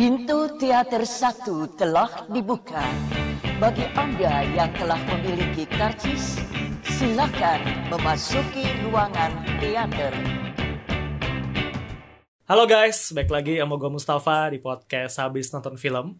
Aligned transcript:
Pintu 0.00 0.56
teater 0.56 1.04
satu 1.04 1.76
telah 1.76 2.24
dibuka. 2.32 2.80
Bagi 3.60 3.84
Anda 3.92 4.48
yang 4.48 4.72
telah 4.72 4.96
memiliki 4.96 5.68
karcis, 5.68 6.40
silakan 6.88 7.60
memasuki 7.92 8.64
ruangan 8.80 9.44
teater. 9.60 10.16
Halo 12.48 12.64
guys, 12.64 13.12
baik 13.12 13.28
lagi 13.28 13.60
sama 13.60 13.76
gue 13.76 13.92
Mustafa 13.92 14.48
di 14.48 14.56
podcast 14.64 15.20
Habis 15.20 15.52
Nonton 15.52 15.76
Film. 15.76 16.16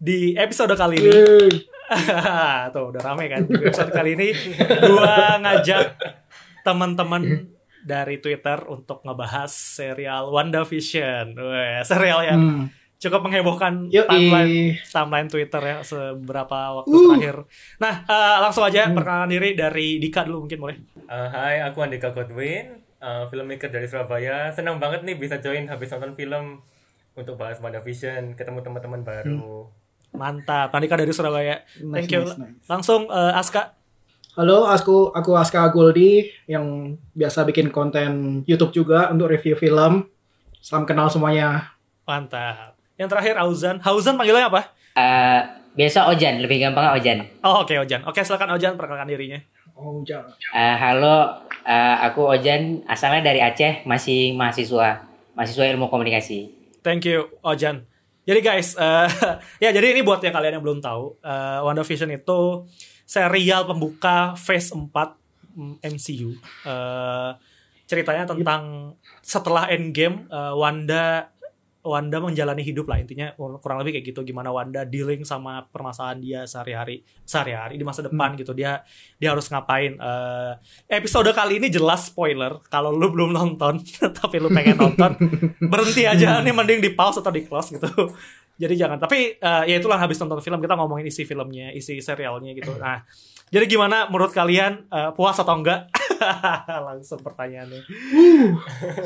Di 0.00 0.32
episode 0.32 0.72
kali 0.72 0.96
ini, 0.96 1.12
tuh 2.72 2.96
udah 2.96 3.02
rame 3.12 3.28
kan. 3.28 3.44
Di 3.44 3.60
episode 3.60 3.92
kali 3.92 4.16
ini, 4.16 4.32
gue 4.56 5.16
ngajak 5.44 6.00
teman-teman 6.64 7.44
dari 7.84 8.24
Twitter 8.24 8.64
untuk 8.72 9.04
ngebahas 9.04 9.52
serial 9.52 10.32
WandaVision. 10.32 11.36
Wah, 11.36 11.84
serial 11.84 12.24
yang 12.24 12.40
Hmm. 12.40 12.87
Cukup 12.98 13.22
menghebohkan 13.22 13.86
Yoi. 13.88 14.02
timeline 14.04 14.56
timeline 14.84 15.28
Twitter 15.30 15.62
ya 15.62 15.76
seberapa 15.80 16.58
waktu 16.76 16.90
Uh. 16.90 17.14
terakhir. 17.14 17.36
Nah, 17.78 17.94
eh, 18.02 18.36
langsung 18.42 18.62
aja 18.62 18.90
perkenalan 18.90 19.30
diri 19.30 19.54
dari 19.54 19.96
Dika 19.96 20.22
dulu 20.22 20.44
mungkin 20.44 20.58
boleh. 20.58 20.76
Uh, 21.06 21.28
hai, 21.30 21.62
aku 21.62 21.78
Andika 21.78 22.10
Godwin, 22.10 22.74
uh, 22.98 23.24
filmmaker 23.26 23.70
dari 23.70 23.86
Surabaya. 23.86 24.50
Senang 24.50 24.76
banget 24.76 25.06
nih 25.06 25.14
bisa 25.14 25.38
join 25.38 25.66
habis 25.66 25.88
nonton 25.88 26.12
film 26.12 26.58
untuk 27.14 27.34
bahas 27.34 27.58
WandaVision, 27.58 28.34
ketemu 28.34 28.60
teman-teman 28.60 29.02
baru. 29.02 29.70
Mantap, 30.10 30.70
Andika 30.70 30.94
dari 30.94 31.10
Surabaya. 31.10 31.62
Thank 31.76 32.06
Nice, 32.06 32.10
you. 32.10 32.22
nice, 32.24 32.34
nice. 32.36 32.66
Langsung 32.66 33.06
eh, 33.06 33.32
Aska. 33.32 33.78
Halo, 34.34 34.66
aku 34.66 35.10
aku 35.10 35.34
Aska 35.34 35.66
Guldi 35.68 36.30
yang 36.46 36.94
biasa 37.12 37.42
bikin 37.42 37.70
konten 37.70 38.42
YouTube 38.44 38.70
juga 38.72 39.10
untuk 39.10 39.30
review 39.30 39.54
film. 39.54 40.06
Salam 40.58 40.82
kenal 40.82 41.10
semuanya. 41.10 41.74
Mantap. 42.02 42.77
Yang 42.98 43.08
terakhir 43.14 43.34
Auzan. 43.38 43.76
Hauzan 43.78 44.18
panggilnya 44.18 44.50
apa? 44.50 44.74
Eh, 44.98 45.40
biasa 45.78 46.10
Ojan, 46.10 46.42
lebih 46.42 46.58
gampang 46.58 46.98
Ojan. 46.98 47.22
Oh 47.46 47.62
oke 47.62 47.70
Ojan. 47.78 48.02
Oke 48.02 48.26
silakan 48.26 48.58
Ojan 48.58 48.74
perkenalkan 48.74 49.06
dirinya. 49.06 49.38
Oh, 49.78 50.02
jangan. 50.02 50.34
Eh, 50.50 50.74
halo, 50.74 51.46
eh, 51.62 51.96
aku 52.02 52.26
Ojan, 52.26 52.82
asalnya 52.90 53.30
dari 53.30 53.38
Aceh, 53.38 53.86
masih 53.86 54.34
mahasiswa, 54.34 55.06
mahasiswa 55.38 55.64
ilmu 55.70 55.86
komunikasi. 55.86 56.50
Thank 56.82 57.06
you 57.06 57.30
Ojan. 57.46 57.86
Jadi 58.26 58.40
guys, 58.42 58.74
eh, 58.74 59.06
ya 59.62 59.70
jadi 59.70 59.94
ini 59.94 60.02
buat 60.02 60.18
yang 60.18 60.34
kalian 60.34 60.58
yang 60.58 60.64
belum 60.66 60.82
tahu, 60.82 61.22
eh, 61.22 61.62
WandaVision 61.62 62.10
itu 62.10 62.66
serial 63.06 63.62
pembuka 63.70 64.34
Phase 64.34 64.74
4 64.74 64.90
mm, 65.54 65.74
MCU. 65.94 66.34
Eh, 66.66 67.30
ceritanya 67.86 68.26
tentang 68.26 68.98
setelah 69.22 69.70
Endgame, 69.70 70.26
eh, 70.26 70.52
Wanda 70.58 71.37
Wanda 71.88 72.20
menjalani 72.20 72.60
hidup 72.60 72.84
lah 72.84 73.00
intinya 73.00 73.32
kurang 73.36 73.80
lebih 73.80 73.96
kayak 73.96 74.12
gitu 74.12 74.20
gimana 74.22 74.52
Wanda 74.52 74.84
dealing 74.84 75.24
sama 75.24 75.64
permasalahan 75.72 76.20
dia 76.20 76.40
sehari-hari 76.44 77.00
sehari-hari 77.24 77.80
di 77.80 77.84
masa 77.88 78.04
depan 78.04 78.36
gitu. 78.36 78.52
Dia 78.52 78.84
dia 79.16 79.32
harus 79.32 79.48
ngapain? 79.48 79.96
Eh, 79.96 80.52
episode 80.92 81.32
kali 81.32 81.56
ini 81.56 81.72
jelas 81.72 82.12
spoiler 82.12 82.60
kalau 82.68 82.92
lu 82.92 83.08
belum 83.08 83.32
nonton 83.32 83.80
tapi 84.20 84.36
lu 84.38 84.52
pengen 84.52 84.76
nonton 84.76 85.16
berhenti 85.72 86.04
aja 86.04 86.44
nih 86.44 86.52
mending 86.52 86.84
di 86.84 86.92
pause 86.92 87.24
atau 87.24 87.32
di 87.32 87.48
close 87.48 87.72
gitu. 87.72 87.88
Jadi 88.62 88.74
jangan 88.74 89.00
tapi 89.00 89.40
eh, 89.40 89.64
ya 89.70 89.76
itulah 89.80 89.96
habis 89.96 90.20
nonton 90.20 90.44
film 90.44 90.60
kita 90.60 90.76
ngomongin 90.76 91.08
isi 91.08 91.24
filmnya 91.24 91.72
isi 91.72 92.04
serialnya 92.04 92.52
gitu. 92.52 92.76
Nah 92.76 93.00
jadi 93.48 93.64
gimana 93.64 94.12
menurut 94.12 94.36
kalian 94.36 94.84
eh, 94.92 95.10
puas 95.16 95.40
atau 95.40 95.56
enggak? 95.56 95.88
Langsung 96.88 97.22
pertanyaannya. 97.22 97.82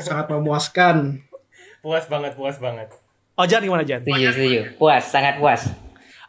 Sangat 0.01 0.27
memuaskan. 0.33 1.21
Puas 1.83 2.07
banget, 2.07 2.31
puas 2.33 2.55
banget. 2.57 2.89
oh 3.35 3.43
Jan 3.43 3.59
gimana 3.59 3.83
Jan? 3.83 3.99
Setuju, 4.01 4.29
setuju. 4.31 4.59
Puas, 4.79 5.03
sangat 5.03 5.35
puas. 5.37 5.67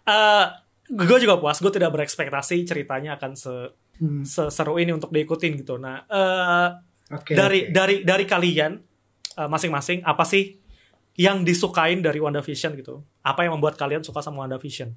Eh 0.05 0.45
gue 0.85 1.19
juga 1.19 1.41
puas 1.41 1.57
gue 1.57 1.73
tidak 1.73 1.95
berekspektasi 1.95 2.67
ceritanya 2.67 3.17
akan 3.17 3.33
se 3.33 3.55
Hmm, 3.95 4.27
seseru 4.27 4.75
ini 4.83 4.91
untuk 4.91 5.15
diikutin 5.15 5.55
gitu 5.55 5.79
nah 5.79 6.03
eh 6.11 6.69
Oke. 7.15 7.39
dari 7.39 7.71
oke. 7.71 7.71
dari 7.71 7.95
dari 8.03 8.25
kalian 8.27 8.75
eh, 9.39 9.47
masing-masing 9.47 10.03
apa 10.03 10.27
sih 10.27 10.59
yang 11.15 11.47
disukain 11.47 12.03
dari 12.03 12.19
WandaVision 12.19 12.75
gitu 12.75 13.07
apa 13.23 13.47
yang 13.47 13.55
membuat 13.55 13.79
kalian 13.79 14.03
suka 14.03 14.19
sama 14.19 14.43
WandaVision 14.43 14.91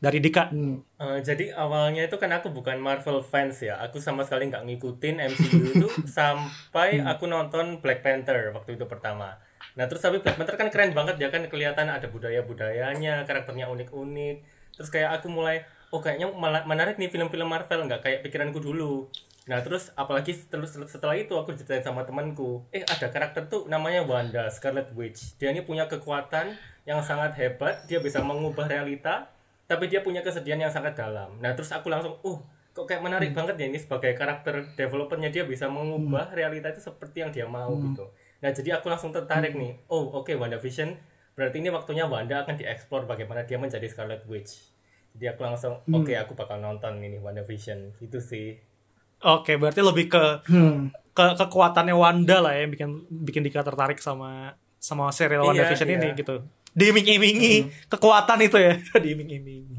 dari 0.00 0.18
Dika 0.24 0.48
Hmm, 0.48 0.80
Uh, 1.00 1.16
jadi 1.20 1.52
awalnya 1.56 2.04
itu 2.04 2.16
kan 2.20 2.28
aku 2.28 2.52
bukan 2.52 2.76
Marvel 2.76 3.24
fans 3.24 3.64
ya. 3.64 3.80
Aku 3.84 4.00
sama 4.04 4.20
sekali 4.20 4.52
nggak 4.52 4.68
ngikutin 4.68 5.16
MCU 5.32 5.60
itu 5.76 5.88
sampai 6.16 7.00
aku 7.00 7.24
nonton 7.24 7.80
Black 7.80 8.04
Panther 8.04 8.52
waktu 8.52 8.76
itu 8.76 8.84
pertama. 8.84 9.40
Nah 9.76 9.88
terus 9.88 10.04
tapi 10.04 10.20
Black 10.20 10.36
Panther 10.36 10.60
kan 10.60 10.68
keren 10.68 10.92
banget 10.92 11.16
ya 11.16 11.32
kan 11.32 11.48
kelihatan 11.48 11.88
ada 11.88 12.04
budaya-budayanya, 12.12 13.24
karakternya 13.24 13.72
unik-unik. 13.72 14.36
Terus 14.76 14.88
kayak 14.92 15.20
aku 15.20 15.32
mulai, 15.32 15.64
oh 15.88 16.04
kayaknya 16.04 16.28
menarik 16.68 17.00
nih 17.00 17.08
film-film 17.08 17.48
Marvel 17.48 17.88
nggak 17.88 18.04
kayak 18.04 18.20
pikiranku 18.28 18.60
dulu. 18.60 19.08
Nah 19.48 19.64
terus 19.64 19.88
apalagi 19.96 20.36
setelah, 20.36 20.68
setelah 20.68 21.16
itu 21.16 21.32
aku 21.32 21.56
ceritain 21.56 21.80
sama 21.80 22.04
temanku, 22.04 22.60
eh 22.76 22.84
ada 22.84 23.08
karakter 23.08 23.48
tuh 23.48 23.64
namanya 23.72 24.04
Wanda 24.04 24.52
Scarlet 24.52 24.92
Witch. 24.92 25.40
Dia 25.40 25.48
ini 25.48 25.64
punya 25.64 25.88
kekuatan 25.88 26.60
yang 26.84 27.00
sangat 27.00 27.40
hebat, 27.40 27.88
dia 27.88 28.04
bisa 28.04 28.20
mengubah 28.20 28.68
realita 28.68 29.32
tapi 29.70 29.86
dia 29.86 30.02
punya 30.02 30.18
kesedihan 30.18 30.66
yang 30.66 30.72
sangat 30.74 30.98
dalam. 30.98 31.38
Nah, 31.38 31.54
terus 31.54 31.70
aku 31.70 31.86
langsung, 31.86 32.18
uh, 32.26 32.38
kok 32.74 32.90
kayak 32.90 33.06
menarik 33.06 33.30
banget 33.30 33.54
ya 33.54 33.70
ini 33.70 33.78
sebagai 33.78 34.18
karakter 34.18 34.74
developernya 34.74 35.30
dia 35.30 35.46
bisa 35.46 35.70
mengubah 35.70 36.34
realita 36.34 36.74
itu 36.74 36.82
seperti 36.82 37.22
yang 37.22 37.30
dia 37.30 37.46
mau 37.46 37.70
gitu. 37.78 38.10
Nah, 38.42 38.50
jadi 38.50 38.82
aku 38.82 38.90
langsung 38.90 39.14
tertarik 39.14 39.54
nih. 39.54 39.78
Oh, 39.86 40.10
oke 40.10 40.34
WandaVision 40.34 40.98
berarti 41.38 41.62
ini 41.62 41.70
waktunya 41.70 42.04
Wanda 42.10 42.42
akan 42.42 42.58
dieksplor 42.58 43.06
bagaimana 43.06 43.46
dia 43.46 43.62
menjadi 43.62 43.86
Scarlet 43.86 44.26
Witch. 44.26 44.74
Jadi 45.14 45.30
aku 45.30 45.46
langsung, 45.46 45.78
oke 45.86 46.12
aku 46.18 46.34
bakal 46.34 46.58
nonton 46.58 46.98
ini 46.98 47.22
WandaVision. 47.22 48.02
Itu 48.02 48.18
sih. 48.18 48.58
oke 49.20 49.52
berarti 49.60 49.84
lebih 49.84 50.08
ke 50.08 50.24
hmm. 50.48 51.12
ke 51.12 51.24
kekuatannya 51.36 51.92
Wanda 51.92 52.40
lah 52.40 52.56
ya 52.56 52.64
yang 52.64 52.72
bikin 52.72 52.90
bikin 53.28 53.42
Dika 53.44 53.60
tertarik 53.60 54.00
sama 54.00 54.56
sama 54.80 55.12
serial 55.12 55.44
Iya, 55.44 55.68
WandaVision 55.68 55.88
iya. 55.92 55.96
ini 56.00 56.08
gitu 56.16 56.40
diiming-imingi 56.70 57.54
kekuatan 57.90 58.38
itu 58.40 58.56
ya 58.56 58.74
diiming-imingi 59.04 59.74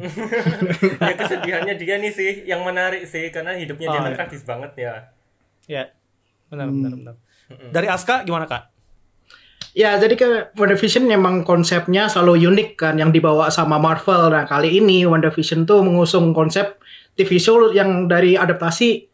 ya 1.08 1.14
kesedihannya 1.16 1.76
dia 1.80 1.96
nih 1.98 2.12
sih 2.12 2.32
yang 2.44 2.62
menarik 2.62 3.08
sih 3.08 3.32
karena 3.32 3.56
hidupnya 3.56 3.88
dia 3.90 4.00
Oh, 4.00 4.04
kan 4.04 4.12
iya. 4.12 4.18
tragis 4.20 4.44
banget 4.44 4.72
ya. 4.76 4.94
ya 5.68 5.84
benar 6.52 6.68
benar 6.68 6.92
benar 6.96 7.16
dari 7.72 7.88
Aska 7.88 8.24
gimana 8.24 8.48
kak 8.48 8.72
Ya, 9.72 9.96
jadi 9.96 10.20
ke 10.20 10.28
WandaVision 10.60 11.08
memang 11.08 11.48
konsepnya 11.48 12.12
selalu 12.12 12.44
unik 12.44 12.70
kan 12.76 13.00
yang 13.00 13.16
dibawa 13.16 13.48
sama 13.48 13.80
Marvel. 13.80 14.28
Nah, 14.28 14.44
kali 14.44 14.84
ini 14.84 15.08
WandaVision 15.08 15.64
tuh 15.64 15.80
mengusung 15.80 16.36
konsep 16.36 16.76
TV 17.16 17.40
show 17.40 17.72
yang 17.72 18.12
dari 18.12 18.36
adaptasi 18.36 19.08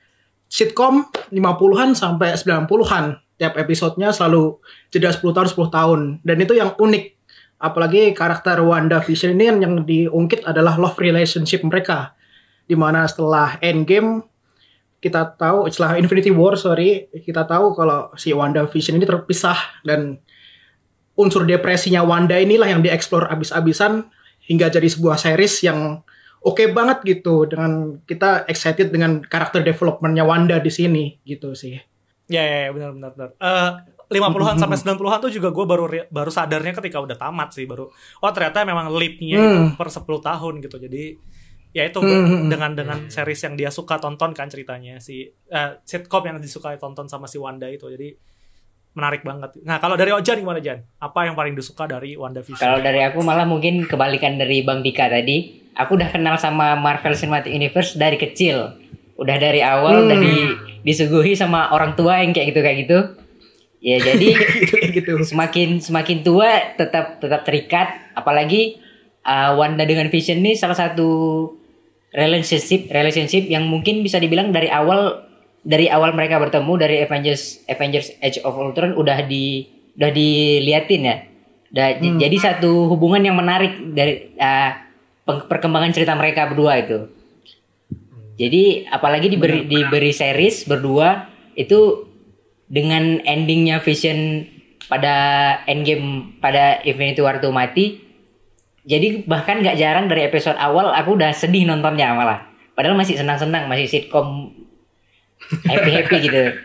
sitcom 0.49 1.05
50-an 1.29 1.93
sampai 1.93 2.33
90-an. 2.33 3.21
Tiap 3.37 3.53
episodenya 3.53 4.09
selalu 4.09 4.57
jeda 4.89 5.13
10 5.13 5.29
tahun 5.29 5.45
10 5.45 5.69
tahun 5.69 5.99
dan 6.25 6.37
itu 6.41 6.57
yang 6.57 6.73
unik. 6.73 7.16
Apalagi 7.57 8.13
karakter 8.13 8.61
WandaVision 8.61 9.33
ini 9.33 9.49
kan 9.49 9.57
yang 9.61 9.73
diungkit 9.81 10.45
adalah 10.45 10.77
love 10.77 10.97
relationship 11.01 11.65
mereka. 11.65 12.13
Di 12.69 12.77
mana 12.77 13.09
setelah 13.09 13.57
Endgame 13.65 14.21
kita 14.97 15.37
tahu 15.37 15.69
setelah 15.69 15.97
Infinity 16.01 16.33
War 16.33 16.57
sorry 16.57 17.05
kita 17.13 17.45
tahu 17.45 17.77
kalau 17.77 18.09
si 18.17 18.33
WandaVision 18.33 18.97
ini 18.97 19.05
terpisah 19.05 19.57
dan 19.85 20.17
unsur 21.17 21.45
depresinya 21.45 22.01
Wanda 22.01 22.37
inilah 22.37 22.69
yang 22.69 22.81
dieksplor 22.81 23.29
abis-abisan 23.29 24.09
hingga 24.45 24.69
jadi 24.69 24.85
sebuah 24.89 25.17
series 25.17 25.65
yang 25.65 26.01
oke 26.45 26.61
banget 26.73 27.01
gitu 27.05 27.49
dengan 27.49 28.01
kita 28.05 28.45
excited 28.49 28.93
dengan 28.93 29.21
karakter 29.25 29.65
developmentnya 29.65 30.25
Wanda 30.25 30.57
di 30.61 30.69
sini 30.69 31.17
gitu 31.25 31.57
sih. 31.57 31.77
Ya, 32.27 32.43
ya, 32.43 32.57
ya 32.67 32.69
benar 32.73 32.91
benar 32.93 33.11
benar. 33.17 33.29
Eh 33.37 33.96
50-an 34.07 34.55
sampai 34.55 34.77
90-an 34.77 35.19
tuh 35.19 35.29
juga 35.29 35.49
gue 35.49 35.65
baru 35.65 35.85
re- 35.85 36.07
baru 36.07 36.27
sadarnya 36.27 36.71
ketika 36.73 36.97
udah 36.97 37.15
tamat 37.15 37.51
sih 37.51 37.63
baru. 37.63 37.91
Oh 38.17 38.31
ternyata 38.31 38.63
memang 38.63 38.87
leap-nya 38.89 39.35
itu 39.37 39.59
Hmm. 39.63 39.75
per 39.75 39.87
10 39.87 40.03
tahun 40.17 40.53
gitu. 40.61 40.77
Jadi 40.77 41.03
ya 41.71 41.83
itu 41.83 41.99
Hmm. 41.99 42.47
dengan 42.47 42.71
dengan 42.71 43.05
series 43.05 43.43
yang 43.43 43.53
dia 43.53 43.67
suka 43.67 43.97
tonton 43.97 44.31
kan 44.31 44.47
ceritanya 44.47 44.97
si 44.97 45.27
eh, 45.27 45.71
sitcom 45.83 46.23
yang 46.23 46.37
disuka 46.37 46.71
tonton 46.75 47.05
sama 47.05 47.25
si 47.25 47.35
Wanda 47.35 47.67
itu. 47.67 47.83
Jadi 47.85 48.15
menarik 48.93 49.21
banget. 49.21 49.61
Nah, 49.61 49.77
kalau 49.77 49.93
dari 49.93 50.09
Ojan 50.09 50.35
gimana 50.35 50.57
Jan? 50.57 50.81
Apa 50.97 51.23
yang 51.23 51.37
paling 51.37 51.53
disuka 51.53 51.85
dari 51.85 52.17
WandaVision? 52.17 52.57
Kalau 52.57 52.79
dari 52.79 52.97
aku 52.99 53.21
malah 53.21 53.45
mungkin 53.45 53.85
kebalikan 53.85 54.35
dari 54.35 54.63
Bang 54.63 54.81
Dika 54.81 55.05
tadi. 55.05 55.53
Aku 55.75 55.93
udah 55.93 56.09
kenal 56.09 56.33
sama 56.35 56.73
Marvel 56.73 57.13
Cinematic 57.13 57.53
Universe 57.53 57.93
dari 57.93 58.17
kecil. 58.17 58.73
Udah 59.13 59.37
dari 59.37 59.61
awal 59.61 60.01
Hmm. 60.01 60.05
udah 60.07 60.17
di, 60.17 60.33
disuguhi 60.81 61.33
sama 61.33 61.69
orang 61.69 61.93
tua 61.93 62.21
yang 62.21 62.33
kayak 62.33 62.49
gitu 62.49 62.59
kayak 62.59 62.77
gitu. 62.79 62.97
Ya 63.87 64.03
jadi 64.03 64.35
gitu 64.67 64.75
gitu. 64.91 65.13
semakin 65.23 65.79
semakin 65.79 66.19
tua 66.19 66.75
tetap 66.75 67.23
tetap 67.23 67.47
terikat 67.47 68.11
apalagi 68.19 68.83
uh, 69.23 69.55
Wanda 69.55 69.87
dengan 69.87 70.11
Vision 70.11 70.43
ini 70.43 70.59
salah 70.59 70.75
satu 70.75 71.07
relationship 72.11 72.91
relationship 72.91 73.47
yang 73.47 73.63
mungkin 73.63 74.03
bisa 74.03 74.19
dibilang 74.19 74.51
dari 74.51 74.67
awal 74.67 75.23
dari 75.63 75.87
awal 75.87 76.11
mereka 76.11 76.35
bertemu 76.35 76.73
dari 76.75 76.95
Avengers 76.99 77.63
Avengers 77.71 78.11
Age 78.19 78.43
of 78.43 78.59
Ultron 78.59 78.91
udah 78.91 79.23
di 79.23 79.63
udah 79.95 80.11
diliatin 80.11 81.01
ya 81.07 81.17
Da- 81.67 81.99
j- 81.99 82.15
Jadi 82.15 82.37
satu 82.39 82.87
hubungan 82.87 83.19
yang 83.19 83.35
menarik 83.35 83.75
dari 83.91 84.31
uh, 84.39 84.71
perkembangan 85.27 85.91
cerita 85.91 86.15
mereka 86.15 86.47
berdua 86.47 86.79
itu. 86.79 87.11
Jadi 88.39 88.87
apalagi 88.87 89.27
diberi 89.27 89.67
diberi 89.67 90.15
series 90.15 90.63
berdua 90.63 91.27
itu 91.59 92.06
dengan 92.67 93.23
endingnya 93.23 93.79
Vision 93.79 94.43
pada 94.87 95.15
endgame 95.67 96.39
pada 96.39 96.79
Infinity 96.83 97.19
War 97.23 97.39
itu 97.39 97.49
mati. 97.51 97.85
Jadi 98.87 99.27
bahkan 99.27 99.59
nggak 99.59 99.75
jarang 99.75 100.07
dari 100.07 100.23
episode 100.23 100.55
awal 100.55 100.95
aku 100.95 101.19
udah 101.19 101.35
sedih 101.35 101.67
nontonnya 101.67 102.15
malah. 102.15 102.47
Padahal 102.71 102.95
masih 102.95 103.19
senang-senang, 103.19 103.67
masih 103.67 103.89
sitcom 103.89 104.53
happy-happy 105.67 106.17
gitu. 106.29 106.55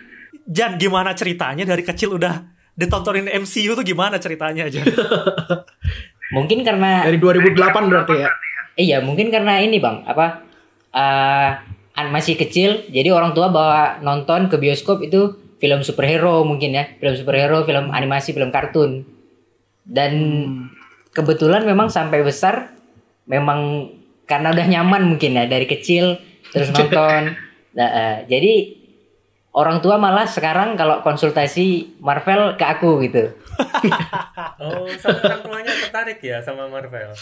Jan 0.46 0.78
gimana 0.78 1.14
ceritanya 1.14 1.66
dari 1.66 1.82
kecil 1.82 2.14
udah 2.19 2.46
ditontonin 2.78 3.26
MCU 3.43 3.75
tuh 3.75 3.82
gimana 3.82 4.22
ceritanya 4.22 4.70
Jan? 4.70 4.87
Mungkin 6.37 6.64
karena 6.64 7.04
Dari 7.04 7.19
2008 7.20 7.90
berarti 7.93 8.14
ya. 8.16 8.31
Iya, 8.72 9.04
mungkin 9.04 9.28
karena 9.28 9.60
ini 9.60 9.76
bang, 9.76 10.00
apa 10.08 10.49
eh, 10.96 11.50
an 11.93 12.08
masih 12.08 12.40
kecil, 12.40 12.88
jadi 12.88 13.12
orang 13.12 13.37
tua 13.37 13.52
bawa 13.52 14.00
nonton 14.00 14.49
ke 14.49 14.56
bioskop 14.56 15.04
itu 15.04 15.41
film 15.62 15.87
superhero 15.87 16.43
mungkin 16.43 16.75
ya, 16.75 16.91
film 16.99 17.14
superhero, 17.14 17.62
film 17.62 17.94
animasi, 17.94 18.35
film 18.35 18.50
kartun, 18.50 19.06
dan 19.87 20.12
kebetulan 21.14 21.62
memang 21.62 21.87
sampai 21.87 22.26
besar, 22.26 22.75
memang 23.31 23.87
karena 24.26 24.50
udah 24.50 24.67
nyaman 24.67 25.06
mungkin 25.06 25.38
ya 25.38 25.47
dari 25.47 25.70
kecil 25.70 26.19
terus 26.50 26.69
nonton, 26.75 27.38
Nah, 27.73 27.88
eh, 27.88 28.17
jadi 28.29 28.53
orang 29.56 29.81
tua 29.81 29.97
malah 29.97 30.29
sekarang 30.29 30.76
kalau 30.76 31.00
konsultasi 31.00 31.97
Marvel 32.05 32.59
ke 32.61 32.64
aku 32.69 33.00
gitu, 33.06 33.32
Oh, 34.61 34.85
sampai 34.97 35.25
orang 35.25 35.41
tuanya 35.41 35.73
tertarik 35.87 36.20
ya 36.20 36.37
sama 36.44 36.69
Marvel. 36.69 37.12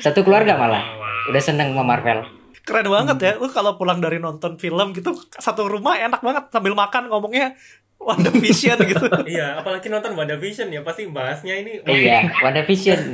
satu 0.00 0.24
keluarga 0.24 0.56
malah. 0.56 0.82
Udah 1.28 1.42
seneng 1.42 1.72
sama 1.72 1.84
Marvel. 1.84 2.24
Keren 2.64 2.88
banget 2.88 3.18
ya. 3.20 3.32
Lu 3.36 3.48
kalau 3.52 3.76
pulang 3.76 4.00
dari 4.00 4.16
nonton 4.16 4.56
film 4.56 4.96
gitu 4.96 5.12
satu 5.36 5.68
rumah 5.68 6.00
enak 6.00 6.24
banget 6.24 6.48
sambil 6.48 6.72
makan 6.72 7.12
ngomongnya 7.12 7.52
WandaVision 8.00 8.78
gitu. 8.90 9.04
Iya, 9.24 9.60
apalagi 9.60 9.88
nonton 9.88 10.16
WandaVision 10.16 10.68
ya 10.72 10.80
pasti 10.80 11.08
bahasnya 11.08 11.56
ini. 11.60 11.80
Iya, 11.84 12.32
WandaVision. 12.40 13.00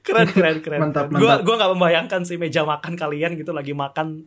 Keren 0.00 0.32
keren 0.32 0.64
keren. 0.64 0.80
Mantap, 0.88 1.12
Gua 1.12 1.36
mantap. 1.36 1.44
gua 1.44 1.54
nggak 1.60 1.72
membayangkan 1.76 2.20
sih 2.24 2.40
meja 2.40 2.64
makan 2.64 2.96
kalian 2.96 3.36
gitu 3.36 3.52
lagi 3.52 3.76
makan 3.76 4.24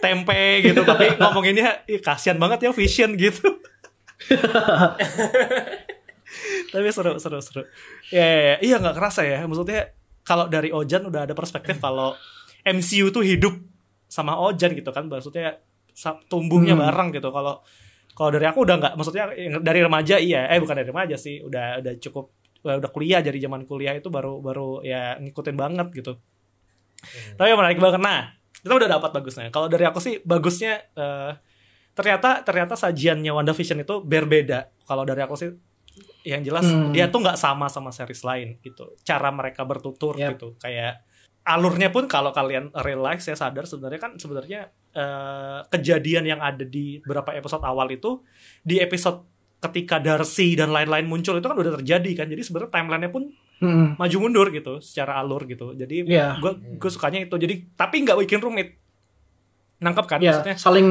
tempe 0.00 0.64
gitu 0.64 0.80
tapi 0.80 1.12
ngomonginnya 1.20 1.84
ih 1.84 2.00
kasihan 2.00 2.40
banget 2.40 2.64
ya 2.64 2.70
Vision 2.72 3.12
gitu. 3.20 3.60
tapi 6.72 6.88
seru 6.88 7.20
seru 7.20 7.38
seru. 7.44 7.62
Ya, 8.08 8.24
ya, 8.24 8.40
ya. 8.40 8.56
iya 8.64 8.76
nggak 8.80 8.96
kerasa 8.96 9.20
ya. 9.28 9.44
Maksudnya 9.44 9.92
kalau 10.24 10.48
dari 10.48 10.72
Ojan 10.72 11.04
udah 11.04 11.28
ada 11.28 11.34
perspektif 11.36 11.76
kalau 11.76 12.16
MCU 12.62 13.08
tuh 13.08 13.22
hidup 13.22 13.54
sama 14.06 14.36
Ojan 14.36 14.72
gitu 14.72 14.90
kan. 14.90 15.06
Maksudnya 15.06 15.60
tumbuhnya 16.26 16.72
Hmm. 16.72 16.82
bareng 16.84 17.08
gitu. 17.12 17.28
Kalau 17.28 17.60
kalau 18.10 18.30
dari 18.30 18.44
aku 18.44 18.62
udah 18.62 18.76
nggak 18.76 18.92
maksudnya 18.94 19.24
dari 19.58 19.80
remaja 19.80 20.16
iya 20.16 20.44
eh 20.46 20.60
bukan 20.60 20.76
dari 20.76 20.88
remaja 20.88 21.16
sih 21.16 21.40
udah 21.40 21.80
udah 21.80 21.92
cukup 21.98 22.28
udah 22.60 22.90
kuliah 22.92 23.24
dari 23.24 23.40
zaman 23.40 23.64
kuliah 23.64 23.96
itu 23.96 24.12
baru 24.12 24.38
baru 24.38 24.84
ya 24.84 25.16
ngikutin 25.16 25.56
banget 25.56 25.88
gitu 25.94 26.20
tapi 27.34 27.48
menarik 27.50 27.80
banget 27.80 27.96
nah 27.96 28.28
kita 28.52 28.76
udah 28.76 28.90
dapat 28.90 29.10
bagusnya 29.10 29.48
kalau 29.48 29.72
dari 29.72 29.88
aku 29.88 29.96
sih 29.98 30.20
bagusnya 30.20 30.84
eh, 30.92 31.32
ternyata 31.90 32.44
ternyata 32.44 32.76
sajiannya 32.76 33.32
WandaVision 33.32 33.80
itu 33.80 34.04
berbeda 34.04 34.68
kalau 34.84 35.08
dari 35.08 35.24
aku 35.24 35.34
sih 35.34 35.48
yang 36.22 36.44
jelas 36.44 36.68
Hmm. 36.68 36.92
dia 36.92 37.08
tuh 37.08 37.24
nggak 37.24 37.40
sama 37.40 37.72
sama 37.72 37.88
series 37.88 38.20
lain 38.20 38.60
gitu 38.60 39.00
cara 39.00 39.32
mereka 39.32 39.64
bertutur 39.64 40.12
Yap. 40.14 40.36
gitu 40.36 40.60
kayak 40.60 41.00
alurnya 41.42 41.88
pun 41.88 42.04
kalau 42.04 42.30
kalian 42.30 42.68
realize 42.78 43.22
saya 43.22 43.34
sadar 43.34 43.64
sebenarnya 43.64 43.98
kan 43.98 44.12
sebenarnya 44.14 44.60
eh, 44.90 45.58
kejadian 45.68 46.24
yang 46.26 46.40
ada 46.40 46.62
di 46.62 47.00
beberapa 47.00 47.32
episode 47.32 47.62
awal 47.62 47.88
itu 47.88 48.20
di 48.60 48.76
episode 48.76 49.24
ketika 49.60 49.98
Darcy 49.98 50.54
dan 50.54 50.68
lain-lain 50.68 51.04
muncul 51.04 51.36
itu 51.36 51.44
kan 51.44 51.54
udah 51.54 51.76
terjadi 51.76 52.10
kan. 52.14 52.26
Jadi 52.26 52.42
sebenarnya 52.42 52.72
timelinenya 52.72 53.10
pun 53.10 53.24
Hmm. 53.60 53.92
maju 54.00 54.16
mundur 54.24 54.48
gitu 54.48 54.80
secara 54.80 55.20
alur 55.20 55.44
gitu. 55.44 55.76
Jadi 55.76 56.08
Iya. 56.08 56.40
gue 56.40 56.80
gue 56.80 56.90
sukanya 56.90 57.20
itu. 57.20 57.36
Jadi 57.36 57.68
tapi 57.76 58.00
nggak 58.00 58.16
bikin 58.24 58.40
rumit. 58.40 58.80
Nangkep 59.78 60.06
kan 60.06 60.16
Ya, 60.18 60.32
maksudnya? 60.32 60.56
saling 60.56 60.86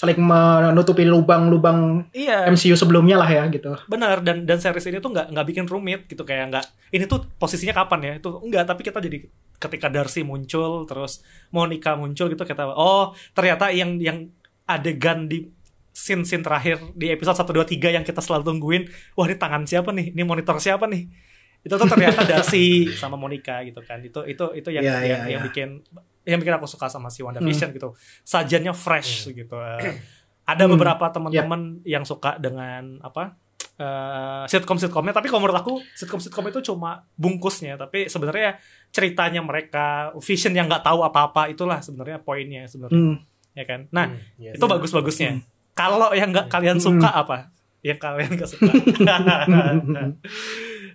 saling 0.00 0.16
menutupi 0.16 1.04
lubang-lubang 1.04 2.08
iya. 2.16 2.48
MCU 2.48 2.72
sebelumnya 2.72 3.20
lah 3.20 3.28
ya 3.28 3.44
gitu. 3.52 3.76
benar 3.84 4.24
dan 4.24 4.48
dan 4.48 4.56
series 4.56 4.88
ini 4.88 4.96
tuh 4.96 5.12
nggak 5.12 5.28
nggak 5.28 5.46
bikin 5.52 5.68
rumit 5.68 6.08
gitu. 6.08 6.24
Kayak 6.24 6.48
nggak 6.48 6.64
ini 6.96 7.04
tuh 7.04 7.28
posisinya 7.36 7.76
kapan 7.76 8.00
ya? 8.00 8.12
Itu 8.16 8.40
enggak 8.40 8.64
tapi 8.64 8.80
kita 8.80 8.96
jadi 8.96 9.28
ketika 9.60 9.92
Darcy 9.92 10.24
muncul 10.24 10.88
terus 10.88 11.20
Monica 11.52 12.00
muncul 12.00 12.32
gitu 12.32 12.44
kita 12.48 12.72
oh 12.72 13.12
ternyata 13.36 13.68
yang 13.76 14.00
yang 14.00 14.32
adegan 14.64 15.28
di 15.28 15.52
scene 15.92 16.24
scene 16.24 16.40
terakhir 16.40 16.80
di 16.96 17.12
episode 17.12 17.36
1 17.36 17.44
2 17.44 17.76
3 17.76 17.96
yang 18.00 18.04
kita 18.08 18.24
selalu 18.24 18.56
tungguin 18.56 18.82
wah 19.20 19.28
ini 19.28 19.36
tangan 19.36 19.68
siapa 19.68 19.92
nih? 19.92 20.16
Ini 20.16 20.22
monitor 20.24 20.56
siapa 20.56 20.88
nih? 20.88 21.12
Itu 21.60 21.76
tuh 21.76 21.84
ternyata 21.84 22.24
Darcy 22.30 22.88
sama 22.96 23.20
Monica 23.20 23.60
gitu 23.68 23.84
kan. 23.84 24.00
Itu 24.00 24.24
itu 24.24 24.48
itu 24.56 24.68
yang 24.72 24.80
Iya, 24.80 24.96
yang, 24.96 25.04
iya, 25.04 25.18
yang 25.36 25.42
iya. 25.44 25.44
bikin 25.44 25.84
yang 26.30 26.38
bikin 26.38 26.54
aku 26.54 26.64
suka 26.64 26.86
sama 26.86 27.08
si 27.08 27.20
WandaVision 27.20 27.70
gitu. 27.72 27.92
Sajiannya 28.22 28.70
fresh 28.70 29.12
gitu. 29.28 29.58
Eh, 29.58 29.98
ada 30.42 30.64
Hmm. 30.64 30.72
beberapa 30.72 31.04
teman-teman 31.08 31.60
yang 31.84 32.02
suka 32.02 32.34
dengan 32.36 32.98
apa 33.00 33.34
eh, 33.76 34.44
sitcom-sitcomnya 34.46 35.10
tapi 35.10 35.26
kalau 35.26 35.40
menurut 35.40 35.56
aku 35.58 35.72
sitcom-sitcom 35.94 36.44
itu 36.46 36.60
cuma 36.64 37.00
bungkusnya 37.14 37.74
tapi 37.74 38.06
sebenarnya 38.06 38.60
ceritanya 38.88 39.40
mereka 39.40 39.86
vision 40.18 40.52
yang 40.52 40.66
nggak 40.66 40.82
tahu 40.82 41.00
apa-apa 41.00 41.48
itulah 41.48 41.78
sebenarnya 41.78 42.20
poinnya 42.20 42.64
sebenarnya. 42.64 42.92
Hmm. 42.94 43.16
ya 43.50 43.64
kan? 43.64 43.80
Nah 43.88 44.06
Hmm, 44.06 44.20
iya 44.36 44.52
itu 44.52 44.60
sih. 44.60 44.70
bagus-bagusnya. 44.70 45.30
Kalau 45.72 46.12
yang 46.12 46.28
nggak 46.28 46.46
kalian 46.46 46.76
Hmm. 46.76 46.86
suka 46.92 47.08
apa? 47.10 47.36
Yang 47.80 47.98
kalian 47.98 48.30
nggak 48.34 48.48
suka. 48.48 48.68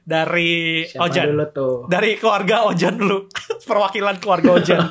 Dari 0.05 0.85
Siapa 0.85 1.01
Ojan. 1.03 1.25
dulu 1.27 1.45
tuh? 1.49 1.75
dari 1.87 2.13
keluarga 2.15 2.69
Ojan 2.69 2.93
dulu 2.93 3.25
perwakilan 3.65 4.15
keluarga 4.21 4.49
Ojan. 4.55 4.81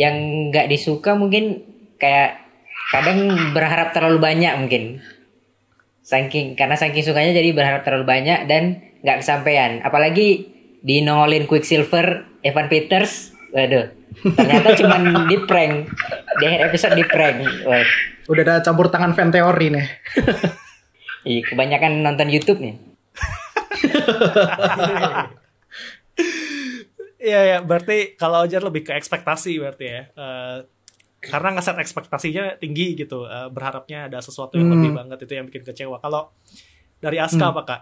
Yang 0.00 0.16
nggak 0.52 0.66
disuka 0.70 1.18
mungkin 1.18 1.66
kayak 1.98 2.46
kadang 2.94 3.52
berharap 3.52 3.92
terlalu 3.92 4.18
banyak 4.22 4.52
mungkin. 4.58 5.02
Saking 6.06 6.54
karena 6.54 6.78
saking 6.78 7.02
sukanya 7.02 7.34
jadi 7.34 7.50
berharap 7.50 7.82
terlalu 7.82 8.06
banyak 8.06 8.46
dan 8.46 8.94
nggak 9.02 9.26
kesampaian. 9.26 9.82
Apalagi 9.82 10.54
di 10.80 11.02
nongolin 11.02 11.50
Quicksilver 11.50 12.38
Evan 12.46 12.70
Peters 12.70 13.34
waduh. 13.50 13.90
Ternyata 14.22 14.70
cuman 14.80 15.26
di 15.26 15.36
prank. 15.44 15.90
Di 16.38 16.44
akhir 16.46 16.60
episode 16.70 16.94
di 16.94 17.04
prank. 17.04 17.42
Wah, 17.66 17.82
Udah 18.26 18.42
ada 18.42 18.54
campur 18.62 18.90
tangan 18.90 19.14
fan 19.14 19.30
teori 19.34 19.70
nih. 19.70 19.86
iya, 21.30 21.42
kebanyakan 21.42 22.06
nonton 22.06 22.30
YouTube 22.30 22.62
nih 22.62 22.86
Iya 27.26 27.40
ya, 27.42 27.58
berarti 27.58 28.14
kalau 28.14 28.46
Ojan 28.46 28.62
lebih 28.62 28.86
ke 28.86 28.94
ekspektasi 28.94 29.58
berarti 29.58 29.84
ya. 29.84 30.02
Eh, 30.06 30.56
karena 31.18 31.58
ngeset 31.58 31.74
ekspektasinya 31.74 32.54
tinggi 32.54 32.94
gitu, 32.94 33.26
Eh, 33.26 33.50
berharapnya 33.50 34.06
ada 34.06 34.22
sesuatu 34.22 34.54
yang 34.54 34.70
Hmm. 34.70 34.74
lebih 34.78 34.90
banget 34.94 35.18
itu 35.26 35.32
yang 35.34 35.46
bikin 35.50 35.66
kecewa. 35.66 35.98
Kalau 35.98 36.30
dari 36.96 37.18
Aska 37.18 37.42
Hmm. 37.42 37.50
apa 37.50 37.62
kak? 37.66 37.80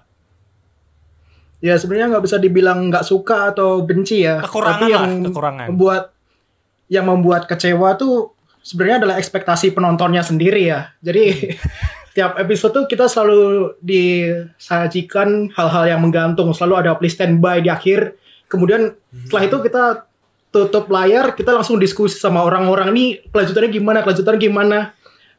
Ya 1.60 1.76
sebenarnya 1.76 2.08
nggak 2.10 2.24
bisa 2.24 2.36
dibilang 2.36 2.88
nggak 2.88 3.04
suka 3.04 3.52
atau 3.52 3.84
benci 3.84 4.24
ya. 4.24 4.40
Kekurangan 4.40 4.80
Tapi 4.80 4.84
yang 4.90 5.04
lah, 5.04 5.28
kekurangan. 5.28 5.66
membuat 5.68 6.04
yang 6.88 7.04
membuat 7.04 7.42
kecewa 7.44 7.96
tuh 7.96 8.32
sebenarnya 8.60 8.96
adalah 9.00 9.16
ekspektasi 9.16 9.72
penontonnya 9.72 10.20
sendiri 10.20 10.64
ya. 10.64 10.92
Jadi 11.00 11.24
tiap 12.16 12.36
episode 12.36 12.72
tuh 12.72 12.84
kita 12.84 13.08
selalu 13.08 13.76
disajikan 13.80 15.48
hal-hal 15.50 15.84
yang 15.86 16.00
menggantung, 16.00 16.52
selalu 16.52 16.74
ada 16.80 16.96
please 16.96 17.12
standby 17.12 17.60
di 17.60 17.68
akhir. 17.68 18.16
Kemudian 18.48 18.94
setelah 19.26 19.44
itu 19.48 19.56
kita 19.64 19.84
tutup 20.54 20.86
layar, 20.86 21.34
kita 21.34 21.50
langsung 21.50 21.82
diskusi 21.82 22.14
sama 22.14 22.46
orang-orang 22.46 22.94
ini 22.94 23.04
kelanjutannya 23.28 23.70
gimana, 23.74 23.98
kelanjutannya 24.06 24.40
gimana. 24.40 24.78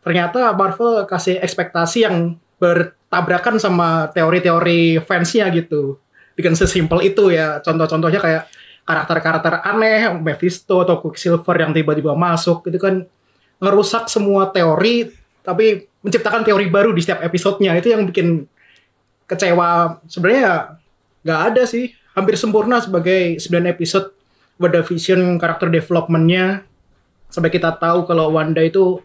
Ternyata 0.03 0.51
Marvel 0.51 1.07
kasih 1.07 1.39
ekspektasi 1.39 2.03
yang 2.03 2.35
bertabrakan 2.59 3.57
sama 3.57 4.11
teori-teori 4.11 4.99
fansnya 5.07 5.47
gitu. 5.55 5.97
Bikin 6.35 6.53
sesimpel 6.53 7.07
itu 7.07 7.31
ya. 7.31 7.63
Contoh-contohnya 7.63 8.19
kayak 8.19 8.43
karakter-karakter 8.85 9.65
aneh, 9.65 10.13
Mephisto 10.19 10.83
atau 10.83 11.01
Quicksilver 11.01 11.55
yang 11.57 11.71
tiba-tiba 11.73 12.13
masuk 12.13 12.67
itu 12.69 12.77
kan 12.77 13.07
ngerusak 13.63 14.11
semua 14.11 14.51
teori 14.51 15.09
tapi 15.45 15.87
menciptakan 16.01 16.43
teori 16.43 16.67
baru 16.67 16.91
di 16.91 17.01
setiap 17.05 17.21
episodenya 17.23 17.77
itu 17.77 17.93
yang 17.93 18.03
bikin 18.05 18.49
kecewa 19.25 20.01
sebenarnya 20.05 20.77
nggak 21.25 21.41
ada 21.53 21.63
sih 21.65 21.93
hampir 22.15 22.39
sempurna 22.39 22.79
sebagai 22.79 23.37
9 23.37 23.67
episode 23.67 24.15
WandaVision 24.55 25.35
karakter 25.35 25.67
developmentnya 25.67 26.63
sampai 27.27 27.51
kita 27.51 27.75
tahu 27.75 28.07
kalau 28.07 28.31
Wanda 28.31 28.63
itu 28.63 29.03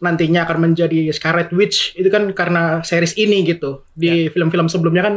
nantinya 0.00 0.46
akan 0.48 0.70
menjadi 0.70 1.10
Scarlet 1.12 1.50
Witch 1.52 1.92
itu 1.98 2.08
kan 2.08 2.30
karena 2.32 2.80
series 2.86 3.18
ini 3.18 3.42
gitu. 3.44 3.82
Di 3.92 4.30
film-film 4.30 4.70
sebelumnya 4.70 5.02
kan 5.04 5.14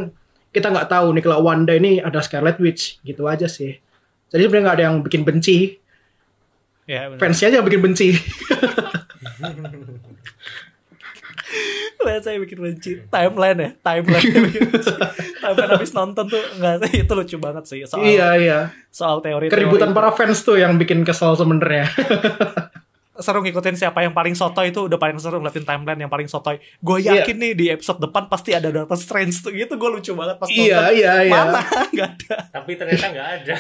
kita 0.50 0.74
nggak 0.74 0.90
tahu 0.90 1.14
nih 1.14 1.24
kalau 1.24 1.46
Wanda 1.46 1.78
ini 1.78 2.02
ada 2.02 2.20
Scarlet 2.20 2.58
Witch 2.58 2.98
gitu 3.06 3.30
aja 3.30 3.46
sih. 3.46 3.78
Jadi 4.34 4.42
sebenarnya 4.44 4.64
nggak 4.66 4.78
ada 4.82 4.86
yang 4.90 5.06
bikin 5.06 5.22
benci. 5.22 5.78
Ya. 6.90 7.14
Fansnya 7.16 7.54
aja 7.54 7.62
yang 7.62 7.68
bikin 7.70 7.82
benci. 7.86 8.18
Lihat 12.04 12.22
saya 12.22 12.38
bikin 12.38 12.60
benci 12.60 12.92
timeline 13.06 13.58
ya, 13.58 13.70
timeline 13.80 14.28
bikin 14.44 14.62
benci. 14.68 14.92
timeline 15.44 15.72
habis 15.72 15.92
nonton 15.92 16.26
tuh 16.26 16.44
enggak 16.54 16.76
sih 16.84 16.94
itu 17.04 17.12
lucu 17.12 17.36
banget 17.38 17.64
sih 17.64 17.80
soal 17.84 18.04
iya 18.04 18.36
iya. 18.36 18.60
soal 18.90 19.20
teori 19.20 19.48
Keributan 19.48 19.92
para 19.92 20.12
fans 20.12 20.40
tuh 20.40 20.56
yang 20.56 20.76
bikin 20.76 21.02
kesel 21.02 21.34
sebenarnya. 21.34 21.88
seru 23.14 23.40
ngikutin 23.40 23.78
siapa 23.78 24.02
yang 24.02 24.10
paling 24.10 24.34
sotoy 24.34 24.74
itu 24.74 24.90
udah 24.90 24.98
paling 24.98 25.22
seru 25.22 25.38
ngeliatin 25.38 25.62
timeline 25.62 25.96
yang 25.98 26.10
paling 26.10 26.26
sotoy. 26.26 26.58
Gue 26.82 26.98
Iya. 27.00 27.22
yakin 27.22 27.38
nih 27.38 27.52
di 27.54 27.66
episode 27.70 28.02
depan 28.02 28.26
pasti 28.26 28.52
ada 28.52 28.68
Doctor 28.68 28.98
Strange 28.98 29.38
tuh 29.38 29.54
gitu 29.54 29.78
gue 29.78 29.90
lucu 29.92 30.12
banget 30.12 30.36
pas 30.36 30.50
Iya, 30.50 30.76
nonton. 30.82 30.94
iya, 30.98 31.14
iya. 31.22 31.32
Mana 31.32 31.62
nggak 31.94 32.10
ada. 32.10 32.36
Tapi 32.52 32.72
ternyata 32.74 33.06
nggak 33.08 33.28
ada. 33.38 33.56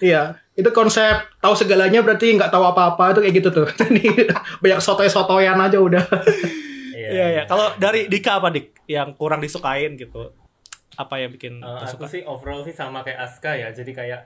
Iya, 0.00 0.22
itu 0.54 0.70
konsep 0.70 1.28
tahu 1.38 1.54
segalanya 1.54 2.00
berarti 2.00 2.32
nggak 2.32 2.48
tahu 2.48 2.64
apa-apa 2.64 3.12
tuh 3.14 3.22
kayak 3.22 3.36
gitu 3.36 3.48
tuh. 3.52 3.68
Jadi 3.76 4.32
banyak 4.58 4.80
sotoy-sotoyan 4.80 5.60
aja 5.60 5.78
udah. 5.78 6.04
Iya 7.08 7.26
iya. 7.30 7.42
Kalau 7.44 7.72
dari 7.76 8.06
Dika 8.06 8.38
apa 8.38 8.48
Dik 8.48 8.84
yang 8.86 9.14
kurang 9.14 9.40
disukain 9.40 9.94
gitu? 9.94 10.32
Apa 10.94 11.18
yang 11.18 11.30
bikin 11.30 11.62
nggak 11.62 11.94
aku 11.94 12.04
suka? 12.04 12.06
sih 12.10 12.22
overall 12.22 12.60
sih 12.60 12.72
sama 12.72 13.00
kayak 13.00 13.20
Aska 13.20 13.54
ya. 13.54 13.70
Jadi 13.70 13.92
kayak 13.92 14.20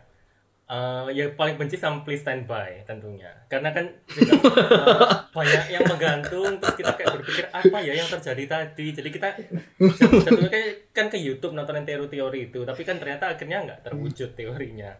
eh 0.62 1.06
ya 1.12 1.28
paling 1.34 1.60
benci 1.60 1.76
sama 1.76 2.00
Please 2.00 2.24
Stand 2.24 2.48
By 2.48 2.80
tentunya. 2.82 3.28
Karena 3.46 3.70
kan 3.70 3.92
juga 4.08 4.32
eh, 4.40 5.08
banyak 5.30 5.62
yang 5.68 5.84
menggantung 5.84 6.56
terus 6.56 6.74
kita 6.74 6.92
kayak 6.94 7.12
berpikir 7.12 7.44
apa 7.50 7.78
ya 7.78 7.92
yang 7.92 8.08
terjadi 8.08 8.44
tadi. 8.46 8.86
Jadi 8.90 9.08
kita 9.08 9.28
jatuh- 9.76 10.22
jatuhnya 10.22 10.48
kayak 10.48 10.68
kan 10.90 11.06
ke 11.06 11.18
YouTube 11.18 11.52
nontonin 11.52 11.84
teori-teori 11.84 12.48
itu, 12.48 12.64
tapi 12.64 12.82
kan 12.82 12.96
ternyata 12.96 13.28
akhirnya 13.28 13.58
nggak 13.62 13.80
terwujud 13.84 14.32
teorinya. 14.32 14.96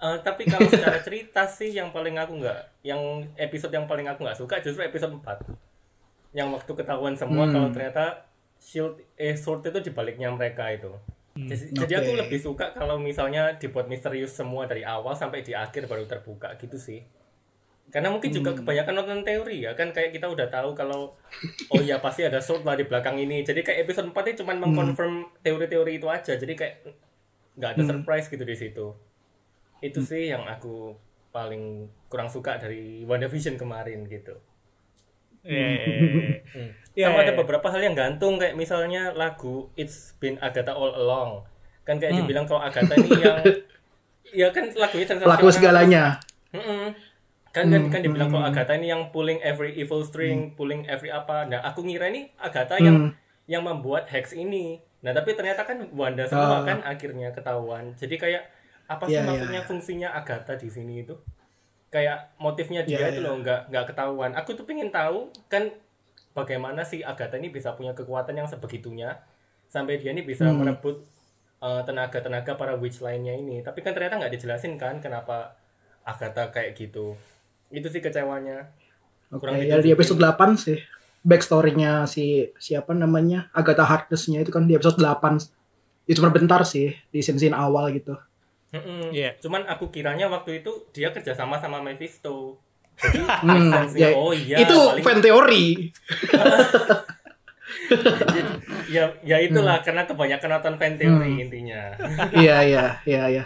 Eh, 0.00 0.18
tapi 0.18 0.48
kalau 0.48 0.64
secara 0.66 0.98
cerita 0.98 1.44
sih 1.44 1.70
yang 1.70 1.92
paling 1.92 2.16
aku 2.16 2.40
nggak, 2.40 2.82
yang 2.82 2.98
episode 3.36 3.70
yang 3.70 3.84
paling 3.84 4.08
aku 4.08 4.24
nggak 4.24 4.34
suka 4.34 4.58
justru 4.58 4.82
episode 4.82 5.12
4 5.14 5.71
yang 6.32 6.48
waktu 6.52 6.72
ketahuan 6.72 7.12
semua 7.12 7.44
Hmm. 7.48 7.52
kalau 7.52 7.68
ternyata 7.72 8.24
shield 8.56 9.00
eh 9.16 9.36
sword 9.36 9.68
itu 9.68 9.80
di 9.84 9.90
baliknya 9.92 10.32
mereka 10.32 10.68
itu. 10.72 10.92
Jadi, 11.32 11.72
jadi 11.72 12.04
aku 12.04 12.12
lebih 12.12 12.36
suka 12.36 12.76
kalau 12.76 13.00
misalnya 13.00 13.56
dibuat 13.56 13.88
misterius 13.88 14.36
semua 14.36 14.68
dari 14.68 14.84
awal 14.84 15.16
sampai 15.16 15.40
di 15.40 15.56
akhir 15.56 15.88
baru 15.88 16.04
terbuka 16.04 16.52
gitu 16.60 16.76
sih. 16.76 17.00
Karena 17.88 18.12
mungkin 18.12 18.32
juga 18.32 18.52
kebanyakan 18.56 18.94
nonton 19.00 19.20
teori 19.24 19.64
ya 19.64 19.72
kan 19.72 19.92
kayak 19.92 20.12
kita 20.16 20.28
udah 20.28 20.48
tahu 20.48 20.72
kalau 20.72 21.12
oh 21.72 21.80
ya 21.80 22.00
pasti 22.04 22.24
ada 22.24 22.40
sword 22.40 22.64
lah 22.68 22.76
di 22.76 22.84
belakang 22.84 23.16
ini. 23.16 23.44
Jadi 23.44 23.64
kayak 23.64 23.88
episode 23.88 24.12
4 24.12 24.28
ini 24.28 24.36
cuma 24.44 24.52
mengkonfirm 24.56 25.14
teori-teori 25.40 26.00
itu 26.00 26.08
aja. 26.08 26.36
Jadi 26.36 26.52
kayak 26.52 26.74
nggak 27.56 27.70
ada 27.76 27.82
surprise 27.84 28.28
gitu 28.28 28.44
di 28.44 28.56
situ. 28.56 28.86
Itu 29.80 30.00
sih 30.04 30.32
yang 30.32 30.44
aku 30.44 30.96
paling 31.32 31.88
kurang 32.12 32.28
suka 32.28 32.60
dari 32.60 33.08
WandaVision 33.08 33.56
kemarin 33.56 34.04
gitu. 34.04 34.36
Hmm. 35.42 36.70
Iya, 36.92 37.08
Sama 37.08 37.24
ada 37.24 37.32
beberapa 37.34 37.66
hal 37.66 37.80
yang 37.80 37.96
gantung 37.96 38.36
kayak 38.36 38.52
misalnya 38.52 39.10
lagu 39.12 39.72
It's 39.74 40.12
Been 40.16 40.36
Agatha 40.38 40.70
All 40.70 40.92
Along. 40.92 41.42
Kan 41.82 41.96
kayak 41.96 42.14
Hmm. 42.14 42.20
dibilang 42.22 42.44
kalau 42.44 42.60
Agatha 42.60 42.92
ini 42.94 43.10
yang 43.16 43.36
ya 44.44 44.46
kan 44.52 44.68
lagunya 44.70 45.06
sensasional. 45.08 45.32
Laku 45.34 45.48
segalanya. 45.48 46.20
Mm-mm. 46.52 46.92
Kan 47.48 47.68
kan, 47.68 47.82
kan 47.88 48.00
dibilang 48.00 48.28
Hmm, 48.28 48.38
kalau 48.38 48.46
Agatha 48.46 48.72
ini 48.74 48.88
yang 48.88 49.08
pulling 49.08 49.40
every 49.40 49.72
evil 49.74 50.00
string, 50.00 50.52
pulling 50.52 50.84
every 50.84 51.08
apa. 51.08 51.44
Nah, 51.44 51.60
aku 51.60 51.80
ngira 51.82 52.08
ini 52.08 52.28
Agatha 52.36 52.76
yang 52.76 53.08
Hmm. 53.08 53.12
yang 53.44 53.64
membuat 53.64 54.06
hex 54.08 54.32
ini. 54.32 54.80
Nah, 55.00 55.10
tapi 55.10 55.32
ternyata 55.32 55.64
kan 55.64 55.80
Wanda 55.90 56.22
semua 56.24 56.60
Ah. 56.60 56.62
kan 56.62 56.78
akhirnya 56.82 57.32
ketahuan. 57.32 57.92
Jadi 57.92 58.14
kayak 58.14 58.46
apa 58.86 59.04
sih 59.04 59.16
Iya, 59.16 59.20
iya, 59.20 59.28
maksudnya 59.28 59.60
iya. 59.60 59.66
fungsinya 59.66 60.08
Agatha 60.12 60.54
di 60.54 60.68
sini 60.68 61.02
itu? 61.02 61.16
Kayak 61.92 62.32
motifnya 62.40 62.80
dia 62.82 62.96
Iya, 62.98 63.06
itu 63.12 63.20
iya. 63.20 63.26
loh 63.28 63.36
nggak 63.38 63.60
nggak 63.68 63.84
ketahuan. 63.92 64.32
Aku 64.32 64.56
tuh 64.56 64.64
pengen 64.64 64.88
tahu 64.88 65.28
kan 65.46 65.68
bagaimana 66.32 66.80
sih 66.82 67.04
Agatha 67.04 67.36
ini 67.36 67.52
bisa 67.52 67.76
punya 67.76 67.92
kekuatan 67.92 68.32
yang 68.32 68.48
sebegitunya 68.48 69.20
sampai 69.68 70.00
dia 70.00 70.16
ini 70.16 70.24
bisa 70.24 70.48
Hmm. 70.48 70.64
merebut 70.64 71.04
uh, 71.60 71.84
tenaga-tenaga 71.84 72.56
para 72.56 72.72
witch 72.74 73.04
lainnya 73.04 73.36
ini. 73.36 73.60
Tapi 73.60 73.84
kan 73.84 73.92
ternyata 73.92 74.16
nggak 74.16 74.32
dijelasin 74.32 74.80
kan 74.80 75.04
kenapa 75.04 75.52
Agatha 76.02 76.48
kayak 76.48 76.72
gitu. 76.74 77.12
Itu 77.68 77.92
sih 77.92 78.00
kecewanya. 78.00 78.72
Kurang 79.28 79.60
ya 79.60 79.76
di 79.78 79.92
episode 79.92 80.16
8 80.16 80.56
sih. 80.56 80.80
Backstory-nya 81.22 82.04
si 82.04 82.50
siapa 82.58 82.92
namanya? 82.92 83.46
Agatha 83.54 83.86
Harkness-nya 83.86 84.42
itu 84.42 84.50
kan 84.50 84.64
di 84.64 84.74
episode 84.74 84.98
8. 84.98 85.38
Itu 86.04 86.18
cuma 86.18 86.34
bentar 86.34 86.64
sih 86.66 86.96
di 87.08 87.20
scene-scene 87.22 87.54
awal 87.54 87.94
gitu. 87.94 88.18
Mm-mm. 88.72 89.12
Iya. 89.12 89.36
Cuman 89.38 89.64
aku 89.64 89.88
kiranya 89.88 90.26
waktu 90.26 90.60
itu 90.60 90.88
dia 90.90 91.12
kerjasama 91.12 91.56
sama 91.56 91.78
Mephisto. 91.78 92.56
Jadi 92.94 93.18
Hmm, 93.40 93.72
ya, 93.92 94.12
oh 94.12 94.32
iya. 94.32 94.58
itu 94.58 94.72
paling- 94.72 95.02
fan 95.02 95.18
teori. 95.18 95.64
ya 98.88 99.12
ya 99.22 99.36
itulah 99.38 99.76
Hmm. 99.76 99.84
karena 99.84 100.02
kebanyakan 100.04 100.48
nonton 100.50 100.74
fan 100.76 100.94
teori 100.96 101.30
intinya. 101.38 101.92
iya, 102.36 102.56
iya, 102.62 102.84
iya, 103.04 103.22
iya. 103.30 103.44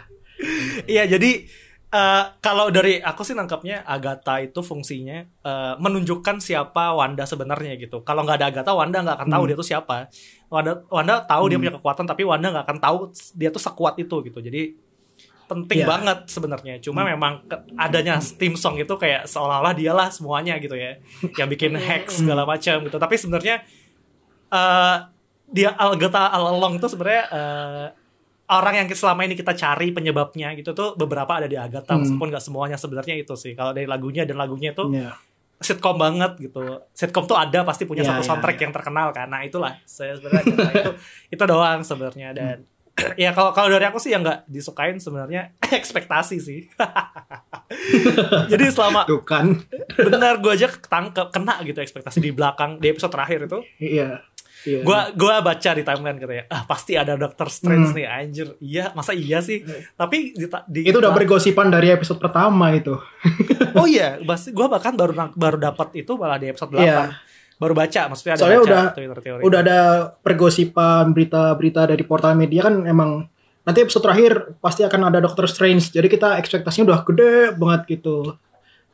Iya, 0.85 1.03
jadi 1.09 1.47
eh, 1.89 2.25
kalau 2.39 2.69
dari 2.69 2.99
aku 2.99 3.23
sih 3.23 3.33
nangkapnya 3.33 3.83
Agatha 3.83 4.39
itu 4.39 4.61
fungsinya 4.61 5.19
eh, 5.23 5.75
menunjukkan 5.79 6.39
siapa 6.39 6.93
Wanda 6.93 7.25
sebenarnya 7.25 7.75
gitu. 7.77 8.03
Kalau 8.03 8.23
nggak 8.23 8.37
ada 8.37 8.49
Agatha, 8.51 8.73
Wanda 8.73 9.01
nggak 9.01 9.17
akan 9.17 9.29
tahu 9.31 9.43
Hmm. 9.43 9.51
dia 9.51 9.57
tuh 9.57 9.69
siapa. 9.69 9.97
Wanda 10.47 10.83
Wanda 10.87 11.23
tahu 11.25 11.45
dia 11.49 11.59
punya 11.59 11.73
kekuatan, 11.73 12.05
tapi 12.05 12.23
Wanda 12.23 12.51
nggak 12.51 12.67
akan 12.67 12.79
tahu 12.79 12.97
dia 13.33 13.49
tuh 13.49 13.63
sekuat 13.63 13.95
itu 13.97 14.17
gitu. 14.23 14.39
Jadi 14.39 14.77
penting 15.47 15.81
Iya. 15.81 15.89
banget 15.89 16.19
sebenarnya. 16.27 16.75
Cuma 16.79 17.03
memang 17.03 17.43
ke- 17.43 17.63
adanya 17.75 18.19
tim 18.19 18.55
song 18.55 18.77
itu 18.77 18.91
kayak 18.93 19.25
seolah-olah 19.25 19.73
dialah 19.73 20.09
semuanya 20.09 20.57
gitu 20.57 20.75
ya, 20.75 20.99
yang 21.35 21.47
bikin 21.47 21.73
hack 21.79 22.07
segala 22.09 22.43
macam 22.43 22.83
gitu. 22.83 22.97
Tapi 22.97 23.15
sebenarnya 23.15 23.63
eh 24.49 24.97
dia 25.47 25.71
all 25.75 25.95
along 26.49 26.77
itu 26.77 26.87
sebenarnya 26.87 27.25
eh, 27.29 27.87
orang 28.49 28.75
yang 28.77 28.89
selama 28.89 29.23
ini 29.23 29.35
kita 29.35 29.55
cari 29.55 29.91
penyebabnya 29.91 30.55
gitu 30.55 30.71
tuh 30.71 30.95
beberapa 30.95 31.35
ada 31.35 31.47
di 31.47 31.55
Agatha 31.55 31.93
Hmm. 31.93 32.03
meskipun 32.03 32.31
nggak 32.31 32.45
semuanya 32.45 32.77
sebenarnya 32.77 33.15
itu 33.17 33.35
sih 33.35 33.55
kalau 33.55 33.71
dari 33.71 33.87
lagunya 33.87 34.23
dan 34.23 34.37
lagunya 34.37 34.71
itu 34.71 34.87
Iya. 34.89 35.15
sitcom 35.57 35.97
banget 35.97 36.39
gitu 36.41 36.63
sitcom 36.93 37.25
tuh 37.25 37.35
ada 37.35 37.63
pasti 37.63 37.83
punya 37.85 38.03
Iya, 38.03 38.11
satu 38.13 38.21
iya, 38.21 38.29
soundtrack 38.29 38.55
iya. 38.55 38.63
yang 38.63 38.73
terkenal 38.73 39.09
kan 39.11 39.27
nah 39.27 39.41
itulah 39.41 39.75
saya 39.83 40.15
sebenarnya 40.15 40.43
Agatha 40.45 40.71
itu 40.73 40.93
itu 41.35 41.43
doang 41.45 41.81
sebenarnya 41.81 42.29
dan 42.33 42.57
ya 43.21 43.31
kalau 43.31 43.53
kalau 43.53 43.69
dari 43.69 43.85
aku 43.85 43.97
sih 43.97 44.11
yang 44.11 44.21
nggak 44.21 44.45
disukain 44.47 44.97
sebenarnya 44.97 45.53
ekspektasi 45.79 46.37
sih 46.39 46.61
jadi 48.51 48.65
selama 48.69 49.05
Tuh 49.05 49.23
kan. 49.23 49.53
benar 49.95 50.39
gue 50.39 50.53
aja 50.53 50.69
ketangkep 50.69 51.29
kena 51.29 51.61
gitu 51.63 51.79
ekspektasi 51.79 52.19
di 52.19 52.31
belakang 52.31 52.79
di 52.79 52.89
episode 52.89 53.13
terakhir 53.13 53.47
itu 53.47 53.59
Iya. 53.79 54.25
Iya. 54.67 54.83
gua 54.83 55.15
gua 55.15 55.39
baca 55.41 55.71
di 55.71 55.87
timeline 55.87 56.19
katanya 56.19 56.45
ah 56.49 56.67
pasti 56.67 56.99
ada 56.99 57.15
Doctor 57.15 57.47
Strange 57.47 57.95
nih 57.95 58.03
anjir 58.03 58.59
iya 58.59 58.91
masa 58.91 59.15
iya 59.15 59.39
sih 59.39 59.63
tapi 59.95 60.35
di, 60.35 60.43
di 60.43 60.81
Hmm. 60.83 60.91
itu 60.91 60.97
udah 60.99 61.15
bergosipan 61.15 61.71
dari 61.71 61.87
episode 61.89 62.19
pertama 62.19 62.75
itu. 62.75 62.99
oh 63.73 63.87
iya 63.87 64.19
pasti 64.19 64.51
gua 64.51 64.67
bahkan 64.67 64.91
baru 64.93 65.31
baru 65.31 65.63
dapat 65.63 65.95
itu 65.95 66.19
malah 66.19 66.35
di 66.37 66.51
episode 66.51 66.73
8 66.73 66.83
Iya. 66.83 67.15
Baru 67.57 67.73
baca 67.73 68.01
maksudnya 68.07 68.35
ada 68.35 68.41
Soalnya 68.45 68.61
baca 68.61 68.69
udah 68.69 68.83
Twitter 68.93 69.19
teori 69.21 69.41
udah 69.43 69.59
ada 69.61 69.81
pergosipan 70.21 71.05
berita-berita 71.11 71.89
dari 71.89 72.03
portal 72.03 72.35
media 72.35 72.69
kan 72.69 72.85
emang 72.85 73.25
nanti 73.63 73.79
episode 73.81 74.05
terakhir 74.05 74.33
pasti 74.59 74.83
akan 74.83 75.11
ada 75.11 75.19
Doctor 75.19 75.45
Strange. 75.47 75.91
Jadi 75.91 76.07
kita 76.07 76.39
ekspektasinya 76.39 76.93
udah 76.93 77.01
gede 77.03 77.33
banget 77.53 77.99
gitu. 77.99 78.37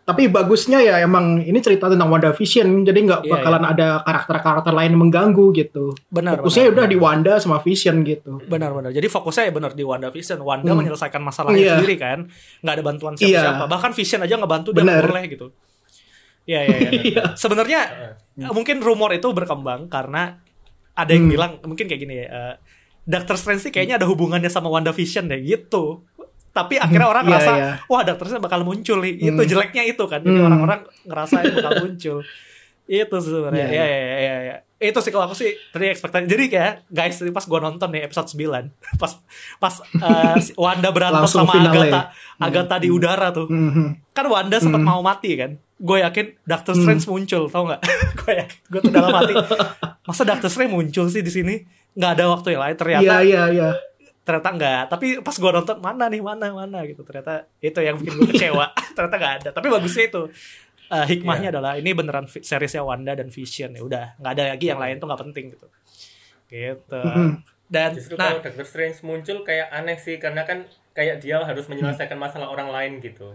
Tapi 0.03 0.27
bagusnya 0.27 0.81
ya 0.81 0.99
emang 0.99 1.39
ini 1.39 1.55
cerita 1.59 1.87
tentang 1.87 2.11
WandaVision, 2.11 2.83
jadi 2.83 2.99
nggak 3.07 3.21
Iya, 3.23 3.31
bakalan 3.31 3.63
ada 3.63 4.03
karakter-karakter 4.03 4.75
lain 4.75 4.99
mengganggu 4.99 5.55
gitu. 5.55 5.95
benar 6.09 6.41
Fokusnya 6.41 6.67
benar, 6.67 6.75
udah 6.75 6.83
benar. 6.83 6.91
di 6.91 6.99
Wanda 6.99 7.33
sama 7.39 7.59
Vision 7.61 8.03
gitu. 8.03 8.43
benar-benar 8.43 8.91
jadi 8.91 9.07
fokusnya 9.07 9.45
ya 9.47 9.53
benar 9.53 9.73
di 9.73 9.85
WandaVision 9.85 10.41
Wanda 10.41 10.67
Hmm. 10.69 10.79
menyelesaikan 10.81 11.23
masalahnya 11.23 11.55
Iya. 11.57 11.73
sendiri 11.77 11.97
kan 11.97 12.19
nggak 12.59 12.75
ada 12.75 12.83
bantuan 12.83 13.13
siapa-siapa 13.15 13.63
Iya. 13.63 13.71
bahkan 13.71 13.91
Vision 13.93 14.21
aja 14.21 14.35
ngebantu 14.35 14.69
dia 14.71 14.83
Benar. 14.83 15.03
boleh 15.07 15.25
gitu 15.29 15.47
Iya 16.45 16.61
iya 16.63 16.77
iya. 16.81 16.91
Iya. 17.09 17.23
Sebenarnya 17.35 17.81
mungkin 18.51 18.79
rumor 18.79 19.11
itu 19.11 19.29
berkembang 19.29 19.87
karena 19.87 20.43
ada 20.93 21.11
yang 21.11 21.25
Hmm. 21.25 21.33
bilang 21.33 21.53
mungkin 21.63 21.87
kayak 21.87 22.01
gini 22.01 22.15
ya. 22.17 22.27
eh, 22.27 22.55
Doctor 23.03 23.35
Strange 23.35 23.59
sih 23.61 23.71
kayaknya 23.71 23.97
ada 23.97 24.07
hubungannya 24.07 24.47
sama 24.47 24.69
WandaVision 24.69 25.27
deh 25.27 25.41
gitu. 25.41 26.07
Tapi 26.51 26.77
akhirnya 26.77 27.09
orang 27.09 27.25
Iya, 27.25 27.31
ngerasa 27.31 27.53
iya. 27.53 27.71
wah 27.87 28.03
Doctor 28.03 28.25
Strange 28.27 28.45
bakal 28.45 28.61
muncul 28.63 28.99
nih. 29.01 29.15
Itu 29.25 29.37
Hmm. 29.37 29.49
jeleknya 29.49 29.83
itu 29.85 30.05
kan. 30.05 30.21
Jadi 30.21 30.37
Hmm. 30.37 30.47
orang-orang 30.47 30.81
ngerasa 31.03 31.37
itu 31.43 31.55
bakal 31.57 31.73
muncul. 31.81 32.19
Itu 32.85 33.17
sebenarnya. 33.19 33.67
Iya, 33.67 33.85
Iya 33.85 33.87
iya 33.89 34.19
iya 34.19 34.37
iya. 34.43 34.57
Itu 34.79 34.99
sih 34.99 35.09
kalau 35.09 35.25
aku 35.25 35.35
sih 35.35 35.55
tadi 35.69 35.87
ekspektasi. 35.89 36.27
Jadi 36.27 36.45
kayak 36.49 36.73
guys 36.89 37.17
pas 37.25 37.45
gua 37.45 37.61
nonton 37.61 37.89
nih 37.89 38.03
episode 38.03 38.27
9 38.29 38.67
pas 39.01 39.13
pas 39.57 39.75
eh, 39.81 40.37
si 40.41 40.51
Wanda 40.55 40.91
berantem 40.91 41.23
Langsung 41.23 41.43
sama 41.43 41.55
finale. 41.55 41.89
Agatha 41.89 42.01
Agatha 42.37 42.77
di 42.77 42.89
udara 42.89 43.31
tuh 43.31 43.47
Mhm. 43.47 44.11
kan 44.11 44.27
Wanda 44.27 44.59
sempat 44.59 44.79
mau 44.81 44.99
mati 45.01 45.35
kan 45.35 45.55
gue 45.83 45.99
yakin 45.99 46.27
Doctor 46.47 46.79
Strange 46.79 47.05
muncul, 47.11 47.51
tau 47.51 47.67
nggak? 47.67 47.83
gue 48.23 48.33
yakin, 48.39 48.59
gue 48.71 48.81
tuh 48.87 48.93
dalam 48.95 49.11
hati, 49.11 49.35
masa 50.07 50.23
Doctor 50.23 50.47
Strange 50.47 50.71
muncul 50.71 51.11
sih 51.11 51.27
di 51.27 51.33
sini? 51.35 51.55
Nggak 51.99 52.11
ada 52.15 52.25
waktu 52.31 52.49
yang 52.55 52.63
lain. 52.63 52.77
Ternyata, 52.79 53.03
Iya 53.03 53.19
iya 53.27 53.43
iya. 53.51 53.71
ternyata 54.23 54.49
nggak. 54.55 54.83
Tapi 54.95 55.07
pas 55.27 55.35
gue 55.35 55.51
nonton 55.51 55.77
mana 55.83 56.07
nih, 56.07 56.23
mana 56.23 56.55
mana 56.55 56.79
gitu. 56.87 57.03
Ternyata 57.03 57.51
itu 57.59 57.79
yang 57.83 57.99
bikin 57.99 58.15
gue 58.15 58.29
kecewa. 58.31 58.71
ternyata 58.97 59.17
nggak 59.19 59.35
ada. 59.43 59.49
Tapi 59.51 59.67
bagusnya 59.67 60.07
itu. 60.07 60.23
Eh, 60.93 61.07
hikmahnya 61.09 61.49
adalah 61.49 61.81
ini 61.81 61.97
beneran 61.97 62.29
seriesnya 62.29 62.85
Wanda 62.85 63.17
dan 63.17 63.33
Vision 63.33 63.73
ya 63.73 63.81
udah 63.81 64.05
nggak 64.21 64.33
ada 64.37 64.45
lagi 64.53 64.67
yang 64.69 64.77
lain 64.77 65.01
tuh 65.01 65.09
nggak 65.09 65.23
penting 65.25 65.49
gitu 65.49 65.67
gitu 66.53 67.05
dan 67.73 67.97
Justru 67.97 68.21
nah 68.21 68.37
kalau 68.37 68.45
Doctor 68.45 68.67
Strange 68.69 69.01
muncul 69.01 69.41
kayak 69.41 69.73
aneh 69.73 69.97
sih 69.97 70.21
karena 70.21 70.45
kan 70.45 70.69
kayak 70.93 71.25
dia 71.25 71.41
harus 71.41 71.65
menyelesaikan 71.73 72.21
masalah 72.21 72.53
orang 72.53 72.69
lain 72.69 72.93
gitu. 73.01 73.33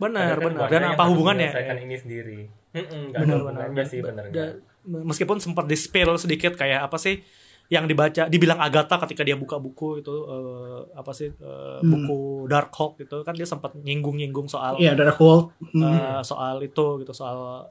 Benar 0.00 0.34
kan 0.34 0.44
benar 0.48 0.66
dan 0.66 0.82
apa 0.88 0.96
harus 0.96 1.10
hubungannya 1.12 1.46
menyelesaikan 1.46 1.76
ini 1.78 1.94
sendiri. 1.94 2.40
Mm-mm, 2.70 3.02
benar 3.12 3.20
benar 3.20 3.36
hubungannya 3.36 3.84
sih 3.84 4.00
benar. 4.00 4.24
Meskipun 4.82 5.36
sempat 5.38 5.64
di 5.64 5.76
spill 5.76 6.16
sedikit 6.16 6.56
kayak 6.56 6.80
apa 6.82 6.96
sih 6.96 7.20
yang 7.68 7.84
dibaca 7.84 8.26
dibilang 8.26 8.58
Agatha 8.58 8.98
ketika 8.98 9.22
dia 9.22 9.36
buka 9.36 9.54
buku 9.56 10.00
itu 10.00 10.10
eh, 10.10 10.90
apa 10.92 11.12
sih 11.12 11.30
eh, 11.30 11.78
buku 11.80 12.18
Dark 12.44 12.72
Hawk 12.72 12.98
gitu 12.98 13.20
kan 13.20 13.30
dia 13.30 13.44
sempat 13.44 13.76
nyinggung-nyinggung 13.76 14.48
soal 14.48 14.74
Iya 14.74 14.96
dari 14.96 15.12
Hulk. 15.12 15.54
Hmm. 15.70 15.84
eh, 15.84 16.20
soal 16.24 16.58
itu 16.60 16.86
gitu 16.98 17.12
soal 17.12 17.70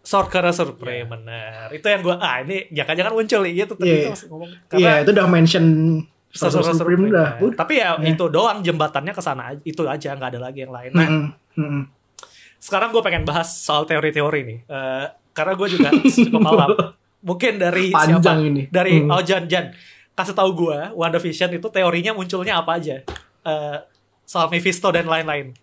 Sorcerer 0.00 0.56
Supreme 0.56 1.04
benar 1.06 1.68
itu 1.68 1.84
yang 1.84 2.00
gua 2.00 2.16
ah 2.16 2.40
ini 2.40 2.64
jangan-jangan 2.72 3.12
muncul 3.12 3.44
gitu 3.44 3.72
tadi 3.76 3.84
Iya. 3.84 4.00
itu 4.00 4.08
masih 4.08 4.26
ngomong 4.32 4.50
Iya 4.72 4.92
itu 5.04 5.10
udah 5.12 5.26
mention 5.28 5.64
Sorcerer 6.28 6.76
Supreme, 6.76 6.78
Supreme 6.78 7.02
udah. 7.08 7.28
Udah. 7.40 7.56
tapi 7.56 7.80
ya 7.80 7.96
itu 8.04 8.24
doang 8.28 8.60
jembatannya 8.60 9.16
ke 9.16 9.22
sana 9.24 9.56
itu 9.64 9.82
aja 9.88 10.12
nggak 10.12 10.36
ada 10.36 10.40
lagi 10.44 10.58
yang 10.68 10.72
lain. 10.72 10.90
Nah 10.92 11.08
Mm-mm, 11.08 11.26
mm-mm. 11.56 11.82
sekarang 12.60 12.92
gue 12.92 13.00
pengen 13.00 13.24
bahas 13.24 13.48
soal 13.48 13.88
teori-teori 13.88 14.40
nih. 14.44 14.58
Eh, 14.68 15.06
karena 15.32 15.52
gue 15.56 15.68
juga 15.70 15.88
cukup 16.28 16.40
malam 16.42 16.68
mungkin 17.18 17.56
dari 17.58 17.90
Panjang 17.90 18.20
siapa 18.22 18.44
ini. 18.44 18.62
dari 18.68 19.02
Hmm. 19.02 19.14
oh 19.14 19.22
Jan 19.24 19.48
Jan. 19.48 19.72
Kasih 20.12 20.34
tahu 20.34 20.50
gue 20.66 20.78
WandaVision 20.98 21.54
itu 21.54 21.68
teorinya 21.70 22.12
munculnya 22.12 22.58
apa 22.58 22.76
aja? 22.76 23.00
Eh, 23.42 23.78
soal 24.26 24.50
Mephisto 24.50 24.90
dan 24.90 25.06
lain-lain. 25.06 25.54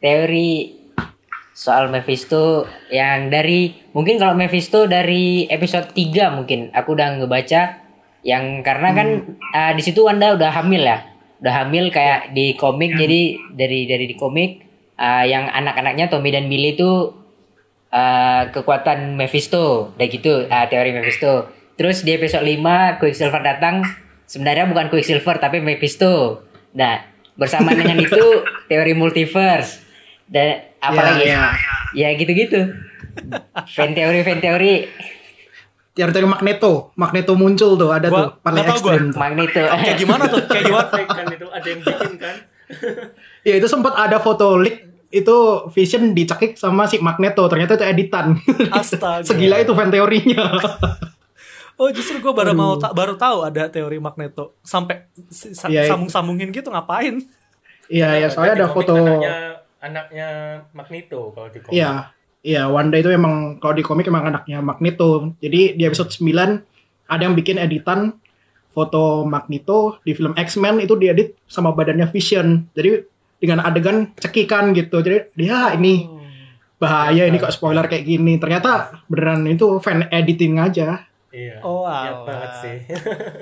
Teori 0.00 0.80
soal 1.52 1.92
Mephisto 1.92 2.64
yang 2.88 3.28
dari 3.28 3.68
mungkin 3.92 4.16
kalau 4.16 4.32
Mephisto 4.32 4.88
dari 4.88 5.44
episode 5.44 5.92
3 5.92 6.38
mungkin. 6.40 6.72
Aku 6.72 6.96
udah 6.96 7.20
ngebaca 7.20 7.89
yang 8.20 8.60
karena 8.60 8.92
kan 8.92 9.08
ah, 9.56 9.72
di 9.72 9.82
situ 9.82 10.04
Wanda 10.04 10.36
udah 10.36 10.52
hamil 10.52 10.84
ya? 10.84 11.04
Udah 11.40 11.64
hamil 11.64 11.88
kayak 11.88 12.36
di 12.36 12.52
komik 12.52 12.92
jadi 12.92 13.40
dari 13.56 13.88
dari 13.88 14.04
di 14.08 14.16
komik 14.16 14.64
ah, 15.00 15.24
yang 15.24 15.48
anak-anaknya 15.48 16.12
Tommy 16.12 16.28
dan 16.28 16.52
Billy 16.52 16.76
itu 16.76 17.16
ah, 17.88 18.48
kekuatan 18.52 19.16
Mephisto. 19.16 19.96
Udah 19.96 20.06
gitu 20.08 20.44
ah, 20.52 20.68
teori 20.68 20.92
Mephisto. 20.92 21.48
Terus 21.80 22.04
di 22.04 22.12
episode 22.12 22.44
5 22.44 23.00
Quicksilver 23.00 23.40
datang. 23.40 23.80
Sebenarnya 24.28 24.68
bukan 24.68 24.92
Quicksilver 24.92 25.40
tapi 25.40 25.64
Mephisto. 25.64 26.44
Nah 26.76 27.00
bersamaan 27.40 27.80
dengan 27.80 27.96
itu 28.06 28.44
teori 28.68 28.92
multiverse. 28.92 29.80
Dan 30.30 30.60
apalagi 30.78 31.26
Iya, 31.26 31.50
ya 31.96 32.08
gitu-gitu. 32.14 32.70
Fan 33.66 33.96
teori 33.96 34.22
fan 34.22 34.38
teori 34.38 34.86
Teori-teori 36.00 36.24
Magneto, 36.26 36.72
Magneto 36.94 37.32
muncul 37.34 37.76
tuh 37.76 37.90
ada 37.90 38.08
Gua- 38.08 38.32
tuh 38.32 38.40
paling 38.40 38.62
gua. 38.62 38.72
ekstrim. 38.72 39.04
tuh. 39.06 39.18
Magneto 39.18 39.60
kayak 39.60 39.96
gimana 39.96 40.24
tuh 40.24 40.40
kayak 40.42 40.64
gimana 40.64 40.88
kan 40.88 41.24
itu 41.28 41.46
ada 41.46 41.66
yang 41.66 41.80
bikin 41.80 42.12
kan. 42.16 42.36
Ya 43.42 43.54
itu 43.54 43.66
sempat 43.66 43.92
ada 43.92 44.16
foto 44.16 44.56
leak 44.56 44.78
itu 45.10 45.36
Vision 45.68 46.12
dicekik 46.12 46.54
sama 46.54 46.86
si 46.86 46.96
Magneto 46.98 47.42
ternyata 47.44 47.74
itu 47.74 47.84
editan. 47.84 48.38
Astaga. 48.72 49.20
Segila 49.22 49.58
itu 49.58 49.72
fan 49.72 49.88
teorinya. 49.88 50.54
oh 51.74 51.88
justru 51.90 52.16
gue 52.18 52.30
baru 52.30 52.52
mau 52.52 52.76
ta- 52.76 52.92
baru 52.92 53.14
tahu 53.14 53.42
ada 53.42 53.66
teori 53.66 53.96
Magneto 53.96 54.54
sampai 54.60 55.08
sa- 55.26 55.66
Iya, 55.66 55.82
iya. 55.82 55.88
sambung-sambungin 55.88 56.48
gitu 56.50 56.68
ngapain 56.68 57.24
Iya 57.86 58.20
ya 58.20 58.28
soalnya 58.28 58.54
ada 58.54 58.68
foto. 58.68 58.94
anaknya 58.94 59.34
anaknya 59.80 60.28
Magneto 60.70 61.32
kalau 61.32 61.48
di 61.48 61.58
komik. 61.58 61.74
Iya, 61.74 61.90
iya 62.40 62.66
Wanda 62.66 62.96
itu 62.96 63.12
emang 63.12 63.60
kalau 63.60 63.74
di 63.76 63.84
komik 63.84 64.08
emang 64.08 64.28
anaknya 64.28 64.60
Magneto. 64.60 65.34
Jadi 65.38 65.76
di 65.76 65.82
episode 65.84 66.10
9 66.12 67.10
ada 67.10 67.22
yang 67.22 67.34
bikin 67.34 67.58
editan 67.58 68.14
foto 68.70 69.26
Magneto 69.26 69.98
di 70.06 70.14
film 70.14 70.32
X-Men 70.38 70.78
itu 70.80 70.94
diedit 70.94 71.34
sama 71.50 71.74
badannya 71.74 72.06
Vision. 72.08 72.70
Jadi 72.72 73.02
dengan 73.40 73.64
adegan 73.64 74.12
cekikan 74.16 74.72
gitu. 74.76 75.02
Jadi 75.02 75.34
dia 75.34 75.74
ini 75.74 76.06
bahaya 76.80 77.28
ini 77.28 77.36
kok 77.36 77.52
spoiler 77.52 77.84
kayak 77.84 78.06
gini. 78.06 78.40
Ternyata 78.40 79.04
beneran 79.10 79.44
itu 79.44 79.80
fan 79.82 80.06
editing 80.08 80.56
aja. 80.60 81.04
Iya. 81.30 81.62
Oh, 81.62 81.86
Niat 81.86 82.10
alah. 82.10 82.26
banget 82.26 82.52
sih. 82.58 82.76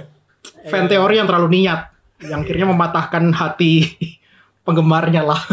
Fan 0.70 0.92
teori 0.92 1.16
yang 1.16 1.24
terlalu 1.24 1.64
niat. 1.64 1.88
Yang 2.20 2.40
akhirnya 2.44 2.66
mematahkan 2.68 3.32
hati 3.32 3.96
penggemarnya 4.68 5.24
lah. 5.24 5.40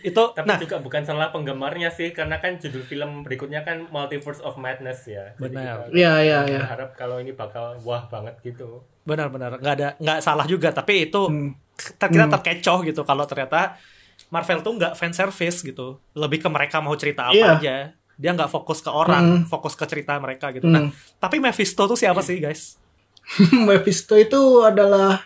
itu 0.00 0.22
Tapi 0.28 0.44
nah 0.44 0.56
juga 0.56 0.76
bukan 0.78 1.02
salah 1.02 1.28
penggemarnya 1.28 1.88
sih 1.88 2.10
karena 2.10 2.36
kan 2.36 2.56
judul 2.56 2.82
film 2.82 3.22
berikutnya 3.22 3.62
kan 3.62 3.88
Multiverse 3.88 4.40
of 4.40 4.56
Madness 4.56 5.04
ya. 5.04 5.32
Jadi 5.34 5.50
Benar. 5.50 5.86
kita 5.86 5.94
Iya, 5.94 6.12
iya, 6.20 6.38
iya. 6.46 6.60
Berharap 6.62 6.90
kalau 6.92 7.16
ini 7.16 7.32
bakal 7.32 7.80
wah 7.80 8.04
banget 8.06 8.36
gitu. 8.42 8.84
benar-benar 9.02 9.56
nggak 9.56 9.74
ada 9.74 9.88
nggak 9.96 10.18
salah 10.20 10.44
juga 10.44 10.68
tapi 10.68 11.08
itu 11.08 11.22
Hmm. 11.24 11.56
kita 11.74 12.06
kita 12.06 12.26
terkecoh 12.28 12.84
gitu 12.84 13.00
kalau 13.02 13.24
ternyata 13.24 13.80
Marvel 14.28 14.60
tuh 14.60 14.76
nggak 14.76 14.92
fan 14.92 15.10
service 15.10 15.62
gitu 15.62 15.96
lebih 16.12 16.38
ke 16.38 16.48
mereka 16.48 16.76
mau 16.78 16.92
cerita 16.92 17.24
apa 17.24 17.32
Iya. 17.32 17.48
aja 17.54 17.76
dia 18.14 18.30
nggak 18.30 18.50
fokus 18.50 18.78
ke 18.78 18.90
orang 18.90 19.46
fokus 19.46 19.72
ke 19.72 19.86
cerita 19.86 20.12
mereka 20.18 20.52
gitu 20.52 20.66
nah 20.66 20.84
Hmm. 20.84 20.92
tapi 21.16 21.40
Mephisto 21.40 21.86
tuh 21.86 21.96
siapa 21.96 22.20
sih 22.20 22.36
guys 22.36 22.76
Mephisto 23.64 24.12
itu 24.12 24.36
adalah 24.60 25.24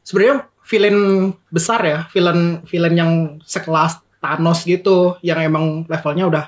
sebenarnya 0.00 0.46
villain 0.72 1.30
besar 1.52 1.84
ya, 1.84 1.98
villain 2.08 2.64
villain 2.64 2.96
yang 2.96 3.12
sekelas 3.44 4.00
Thanos 4.24 4.64
gitu, 4.64 5.20
yang 5.20 5.36
emang 5.44 5.84
levelnya 5.84 6.24
udah 6.24 6.44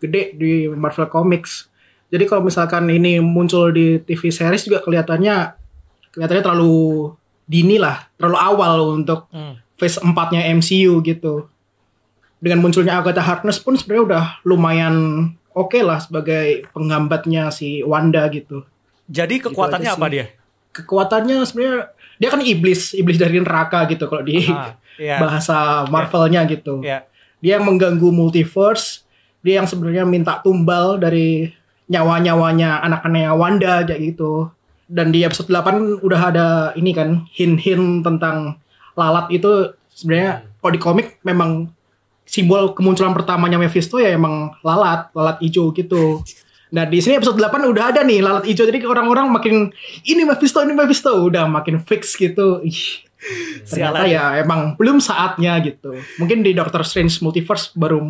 gede 0.00 0.32
di 0.32 0.72
Marvel 0.72 1.12
Comics. 1.12 1.68
Jadi 2.08 2.24
kalau 2.24 2.48
misalkan 2.48 2.88
ini 2.88 3.20
muncul 3.20 3.68
di 3.74 4.00
TV 4.00 4.32
series 4.32 4.64
juga 4.64 4.80
kelihatannya 4.80 5.52
kelihatannya 6.16 6.44
terlalu 6.46 7.12
dini 7.44 7.76
lah, 7.76 8.08
terlalu 8.16 8.38
awal 8.40 8.72
untuk 8.96 9.28
Hmm. 9.28 9.60
phase 9.76 10.00
4-nya 10.00 10.48
MCU 10.56 11.04
gitu. 11.04 11.52
Dengan 12.40 12.64
munculnya 12.64 12.96
Agatha 12.96 13.20
Harkness 13.20 13.60
pun 13.60 13.76
sebenarnya 13.76 14.04
udah 14.08 14.24
lumayan 14.48 14.96
oke 15.56 15.80
lah 15.80 15.96
sebagai 16.04 16.68
penggambatnya 16.76 17.48
si 17.48 17.80
Wanda 17.80 18.28
gitu 18.28 18.68
jadi 19.08 19.40
kekuatannya 19.40 19.88
aja 19.88 19.96
apa 19.96 20.08
dia 20.12 20.26
kekuatannya 20.76 21.36
sebenarnya 21.48 21.95
dia 22.16 22.28
kan 22.28 22.40
iblis 22.40 22.92
iblis 22.92 23.16
dari 23.16 23.36
neraka 23.36 23.84
gitu 23.86 24.06
kalau 24.06 24.22
di 24.22 24.44
Ah, 24.46 24.74
iya. 24.96 25.16
bahasa 25.18 25.84
Marvelnya 25.86 26.44
gitu. 26.46 26.80
Iya. 26.80 27.04
dia 27.36 27.60
yang 27.60 27.68
mengganggu 27.68 28.08
multiverse 28.08 29.04
dia 29.40 29.60
yang 29.60 29.68
sebenarnya 29.68 30.02
minta 30.02 30.40
tumbal 30.40 30.96
dari 30.96 31.52
nyawa-nyawanya 31.86 32.82
anak-anaknya 32.82 33.30
Wanda 33.32 33.74
kayak 33.82 34.14
gitu. 34.14 34.50
Dan 34.86 35.10
di 35.10 35.22
episode 35.22 35.46
8 35.46 36.02
udah 36.02 36.20
ada 36.24 36.46
ini 36.74 36.90
kan 36.90 37.26
hint-hint 37.30 38.02
tentang 38.02 38.58
lalat 38.94 39.30
itu 39.30 39.70
sebenarnya 39.90 40.46
kalau 40.58 40.72
di 40.72 40.80
komik 40.80 41.08
memang 41.22 41.70
simbol 42.22 42.74
kemunculan 42.74 43.14
pertamanya 43.14 43.54
Mephisto 43.56 43.98
ya 43.98 44.14
emang 44.14 44.50
lalat 44.62 45.10
lalat 45.12 45.38
hijau 45.38 45.70
gitu 45.70 46.22
Nah 46.68 46.82
di 46.82 46.98
sini 46.98 47.14
episode 47.14 47.36
8 47.36 47.46
udah 47.64 47.84
ada 47.88 48.00
nih 48.00 48.18
lalat 48.18 48.44
hijau 48.44 48.64
jadi 48.64 48.82
orang-orang 48.82 49.28
makin 49.28 49.70
ini 50.02 50.22
Mephisto 50.22 50.58
ini 50.60 50.72
Mephisto 50.72 51.14
udah 51.14 51.46
makin 51.46 51.78
fix 51.78 52.14
gitu. 52.14 52.58
Ih, 52.60 53.06
ternyata 53.62 54.02
Sialan. 54.02 54.06
ya 54.08 54.24
emang 54.36 54.60
belum 54.74 54.98
saatnya 54.98 55.58
gitu. 55.60 55.94
Mungkin 56.16 56.40
di 56.40 56.52
Doctor 56.52 56.82
Strange 56.82 57.18
Multiverse 57.20 57.70
baru 57.72 58.02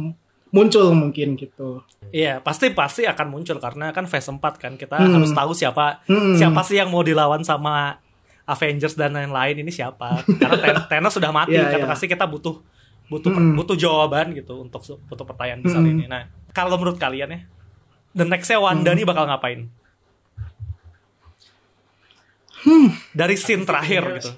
muncul 0.49 0.89
mungkin 0.91 1.35
gitu. 1.35 1.85
Iya, 2.09 2.41
pasti 2.41 2.71
pasti 2.71 3.05
akan 3.05 3.27
muncul 3.29 3.59
karena 3.59 3.91
kan 3.91 4.05
phase 4.05 4.31
4 4.31 4.41
kan 4.57 4.73
kita 4.75 4.97
Hmm. 4.97 5.21
harus 5.21 5.31
tahu 5.31 5.53
siapa 5.53 6.01
Hmm. 6.05 6.33
siapa 6.33 6.63
sih 6.63 6.77
yang 6.77 6.89
mau 6.89 7.03
dilawan 7.03 7.43
sama 7.43 8.01
Avengers 8.45 8.95
dan 8.95 9.13
lain-lain 9.13 9.59
ini 9.59 9.69
siapa. 9.69 10.23
Karena 10.25 10.57
Than- 10.57 10.85
Thanos 10.91 11.13
sudah 11.13 11.29
mati, 11.29 11.53
Iya, 11.53 11.67
kan 11.69 11.81
iya. 11.83 11.87
pasti 11.87 12.07
kita 12.07 12.25
butuh 12.25 12.57
butuh 13.07 13.31
Hmm. 13.31 13.55
butuh 13.55 13.75
jawaban 13.75 14.33
gitu 14.33 14.59
untuk 14.61 14.81
untuk 14.83 15.25
pertanyaan 15.25 15.61
besar 15.61 15.79
Hmm. 15.79 15.93
ini. 15.93 16.05
Nah, 16.07 16.25
kalau 16.51 16.75
menurut 16.75 16.97
kalian 16.97 17.29
ya, 17.29 17.41
the 18.17 18.25
next-nya 18.25 18.57
Wanda 18.57 18.91
Hmm. 18.91 18.97
nih 18.97 19.05
bakal 19.05 19.25
ngapain? 19.27 19.69
Dari 23.13 23.37
scene 23.37 23.63
terakhir 23.63 24.03
pinginnya- 24.03 24.19
gitu. 24.19 24.31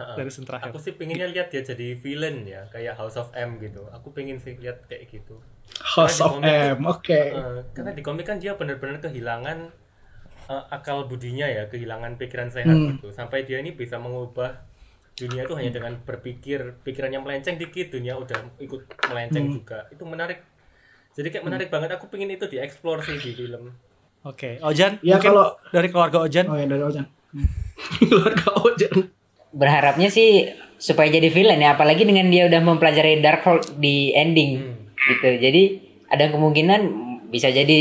Ha-ha. 0.00 0.14
Dari 0.16 0.30
scene 0.32 0.46
terakhir. 0.48 0.70
Aku 0.70 0.78
sih 0.78 0.94
pinginnya 0.94 1.28
lihat 1.28 1.52
dia 1.52 1.60
jadi 1.60 1.92
villain 1.92 2.42
ya, 2.42 2.64
kayak 2.66 2.96
House 2.96 3.14
of 3.14 3.28
M 3.32 3.60
gitu. 3.60 3.84
Aku 3.92 4.10
pingin 4.10 4.40
sih 4.40 4.56
lihat 4.56 4.88
kayak 4.88 5.12
gitu. 5.12 5.36
House 5.76 6.18
of 6.18 6.40
Karena 6.40 6.72
komik 6.72 6.72
M, 6.72 6.80
oke. 6.88 7.20
Eh, 7.28 7.60
karena 7.70 7.90
di 7.92 8.00
komik 8.00 8.24
kan 8.24 8.38
dia 8.38 8.54
benar-benar 8.54 8.96
kehilangan 8.98 9.58
eh, 10.48 10.64
akal 10.68 11.04
budinya 11.04 11.44
ya, 11.44 11.68
kehilangan 11.68 12.16
pikiran 12.16 12.48
sehat 12.48 12.66
Hmm. 12.66 12.96
gitu. 12.96 13.12
Sampai 13.12 13.44
dia 13.44 13.60
ini 13.60 13.70
bisa 13.70 14.00
mengubah 14.00 14.66
dunia 15.12 15.44
itu 15.44 15.52
hanya 15.52 15.70
dengan 15.70 16.00
berpikir 16.00 16.80
pikirannya 16.80 17.20
melenceng 17.20 17.54
dikit 17.54 17.92
dunia 17.92 18.16
udah 18.16 18.56
ikut 18.56 18.82
melenceng 19.04 19.52
juga 19.52 19.84
itu 19.90 20.00
menarik 20.02 20.40
jadi 21.12 21.28
kayak 21.28 21.44
menarik 21.44 21.68
banget 21.68 21.90
aku 21.92 22.06
pengen 22.06 22.30
itu 22.30 22.46
dieksplor 22.46 23.02
sih 23.02 23.16
di 23.16 23.32
film 23.32 23.72
Oke, 24.20 24.60
Ojan 24.60 25.00
Ya, 25.00 25.16
mungkin 25.16 25.32
kalau- 25.32 25.56
dari 25.72 25.88
keluarga 25.88 26.20
Ojan. 26.20 26.44
Oh 26.44 26.52
ya 26.52 26.68
dari 26.68 26.84
Ojan. 26.84 27.08
Keluarga 28.04 28.52
Ojan. 28.60 29.08
Berharapnya 29.48 30.12
sih 30.12 30.44
supaya 30.76 31.08
jadi 31.08 31.32
villain 31.32 31.56
ya, 31.56 31.72
apalagi 31.72 32.04
dengan 32.04 32.28
dia 32.28 32.44
udah 32.44 32.60
mempelajari 32.60 33.24
Darkhold 33.24 33.80
di 33.80 34.12
ending 34.12 34.76
gitu. 34.92 35.28
Jadi 35.40 35.62
ada 36.12 36.28
kemungkinan 36.28 36.80
bisa 37.32 37.48
jadi 37.48 37.80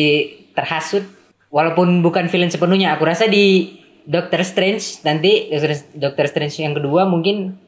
terhasut 0.55 1.03
walaupun 1.51 1.99
bukan 1.99 2.31
villain 2.31 2.47
sepenuhnya. 2.47 2.95
Aku 2.95 3.03
rasa 3.03 3.27
di 3.27 3.75
Doctor 4.07 4.39
Strange 4.47 5.03
nanti 5.03 5.51
Doctor 5.91 6.23
Strange 6.23 6.55
yang 6.55 6.71
kedua 6.71 7.03
mungkin 7.03 7.59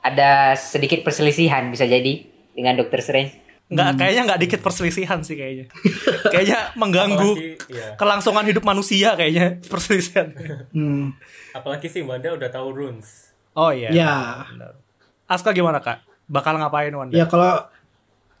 ada 0.00 0.54
sedikit 0.54 1.02
perselisihan 1.02 1.66
bisa 1.68 1.82
jadi 1.82 2.22
dengan 2.54 2.78
Doctor 2.78 3.02
Strange. 3.02 3.34
Nggak, 3.68 4.00
kayaknya 4.00 4.22
nggak 4.32 4.40
dikit 4.48 4.60
perselisihan 4.64 5.20
sih 5.20 5.36
kayaknya. 5.36 5.66
kayaknya 6.32 6.72
mengganggu 6.72 7.36
Apalagi, 7.36 7.68
ya. 7.68 7.88
kelangsungan 8.00 8.44
hidup 8.48 8.64
manusia 8.64 9.12
kayaknya 9.12 9.60
perselisihan. 9.68 10.32
Hmm. 10.72 11.12
apalagi 11.52 11.88
sih 11.90 12.04
Wanda 12.04 12.32
udah 12.32 12.48
tahu 12.52 12.70
runes 12.70 13.28
Oh 13.58 13.74
iya. 13.74 13.90
Ya. 13.90 14.16
Benar. 14.54 14.78
Aska 15.26 15.50
gimana 15.50 15.82
kak? 15.82 16.06
Bakal 16.30 16.62
ngapain 16.62 16.94
Wanda? 16.94 17.18
Ya 17.18 17.26
kalau 17.26 17.66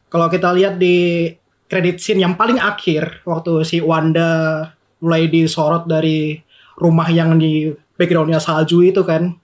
kalau 0.06 0.30
kita 0.30 0.54
lihat 0.54 0.78
di 0.78 1.28
credit 1.66 1.98
scene 1.98 2.22
yang 2.22 2.38
paling 2.38 2.62
akhir 2.62 3.26
waktu 3.26 3.66
si 3.66 3.82
Wanda 3.82 4.62
mulai 5.02 5.26
disorot 5.26 5.90
dari 5.90 6.38
rumah 6.78 7.10
yang 7.10 7.36
di 7.36 7.74
backgroundnya 7.98 8.38
salju 8.38 8.86
itu 8.86 9.02
kan 9.02 9.34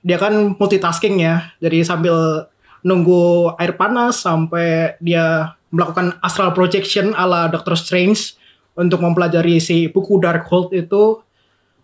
dia 0.00 0.16
kan 0.16 0.56
multitasking 0.56 1.20
ya 1.20 1.52
jadi 1.60 1.84
sambil 1.84 2.48
nunggu 2.80 3.54
air 3.60 3.76
panas 3.76 4.24
sampai 4.24 4.96
dia 4.98 5.54
melakukan 5.70 6.18
astral 6.24 6.56
projection 6.56 7.14
ala 7.14 7.46
Doctor 7.52 7.78
Strange 7.78 8.34
untuk 8.74 9.02
mempelajari 9.04 9.60
si 9.60 9.86
buku 9.90 10.18
Darkhold 10.18 10.72
itu 10.74 11.20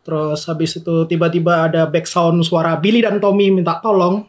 terus 0.06 0.46
habis 0.46 0.78
itu 0.78 1.04
tiba-tiba 1.10 1.66
ada 1.66 1.82
back 1.90 2.06
sound 2.06 2.46
suara 2.46 2.78
Billy 2.78 3.02
dan 3.02 3.18
Tommy 3.18 3.50
minta 3.50 3.82
tolong 3.82 4.22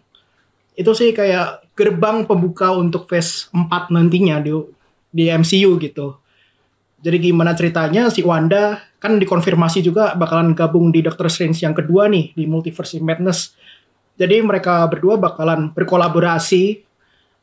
itu 0.77 0.91
sih 0.93 1.13
kayak 1.13 1.73
gerbang 1.77 2.25
pembuka 2.25 2.73
untuk 2.73 3.10
phase 3.10 3.49
4 3.53 3.93
nantinya 3.93 4.41
di 4.41 4.53
di 5.13 5.30
MCU 5.34 5.82
gitu. 5.82 6.17
Jadi 7.01 7.17
gimana 7.30 7.53
ceritanya 7.53 8.10
si 8.10 8.25
Wanda 8.25 8.82
kan 8.97 9.21
dikonfirmasi 9.21 9.86
juga 9.86 10.17
bakalan 10.17 10.58
gabung 10.58 10.89
di 10.89 11.06
Doctor 11.06 11.30
Strange 11.30 11.62
yang 11.62 11.77
kedua 11.77 12.10
nih 12.10 12.34
di 12.34 12.49
Multiverse 12.49 12.97
Madness. 13.01 13.53
Jadi 14.17 14.41
mereka 14.41 14.86
berdua 14.89 15.15
bakalan 15.21 15.69
berkolaborasi 15.73 16.84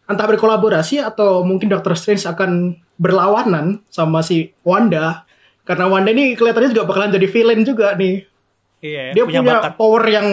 entah 0.05 0.27
berkolaborasi 0.29 1.01
atau 1.01 1.41
mungkin 1.47 1.73
Doctor 1.73 1.97
Strange 1.97 2.29
akan 2.29 2.77
berlawanan 3.01 3.81
sama 3.89 4.21
si 4.21 4.53
Wanda 4.61 5.25
karena 5.65 5.89
Wanda 5.89 6.13
ini 6.13 6.37
kelihatannya 6.37 6.77
juga 6.77 6.85
bakalan 6.85 7.15
jadi 7.15 7.27
villain 7.31 7.65
juga 7.65 7.97
nih 7.97 8.29
Iya, 8.85 9.17
dia 9.17 9.25
punya, 9.25 9.41
bakat. 9.41 9.81
power 9.81 10.05
yang 10.13 10.29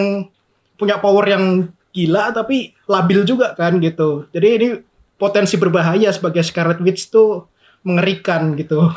punya 0.76 1.00
power 1.00 1.24
yang 1.24 1.72
gila 1.88 2.36
tapi 2.36 2.76
labil 2.84 3.24
juga 3.24 3.56
kan 3.56 3.80
gitu. 3.80 4.28
Jadi 4.28 4.48
ini 4.60 4.68
potensi 5.16 5.56
berbahaya 5.56 6.12
sebagai 6.12 6.44
Scarlet 6.44 6.84
Witch 6.84 7.08
tuh 7.08 7.48
mengerikan 7.80 8.52
gitu. 8.60 8.92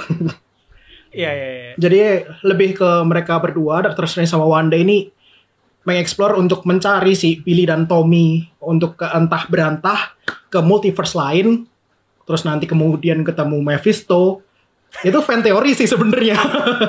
Iya, 1.16 1.32
iya, 1.32 1.48
iya. 1.48 1.74
Jadi 1.80 2.00
lebih 2.44 2.76
ke 2.76 2.90
mereka 3.08 3.40
berdua, 3.40 3.80
Doctor 3.88 4.04
Strange 4.04 4.28
sama 4.28 4.44
Wanda 4.44 4.76
ini 4.76 5.08
mengeksplor 5.86 6.36
untuk 6.36 6.66
mencari 6.66 7.14
si 7.14 7.40
Billy 7.40 7.70
dan 7.70 7.86
Tommy 7.86 8.42
untuk 8.60 8.98
ke 8.98 9.06
entah 9.06 9.46
berantah 9.46 10.18
ke 10.50 10.60
multiverse 10.60 11.14
lain. 11.14 11.70
Terus 12.26 12.42
nanti 12.42 12.66
kemudian 12.66 13.22
ketemu 13.22 13.62
Mephisto. 13.62 14.42
Itu 15.06 15.22
fan 15.22 15.46
teori 15.46 15.78
sih 15.78 15.86
sebenarnya. 15.86 16.40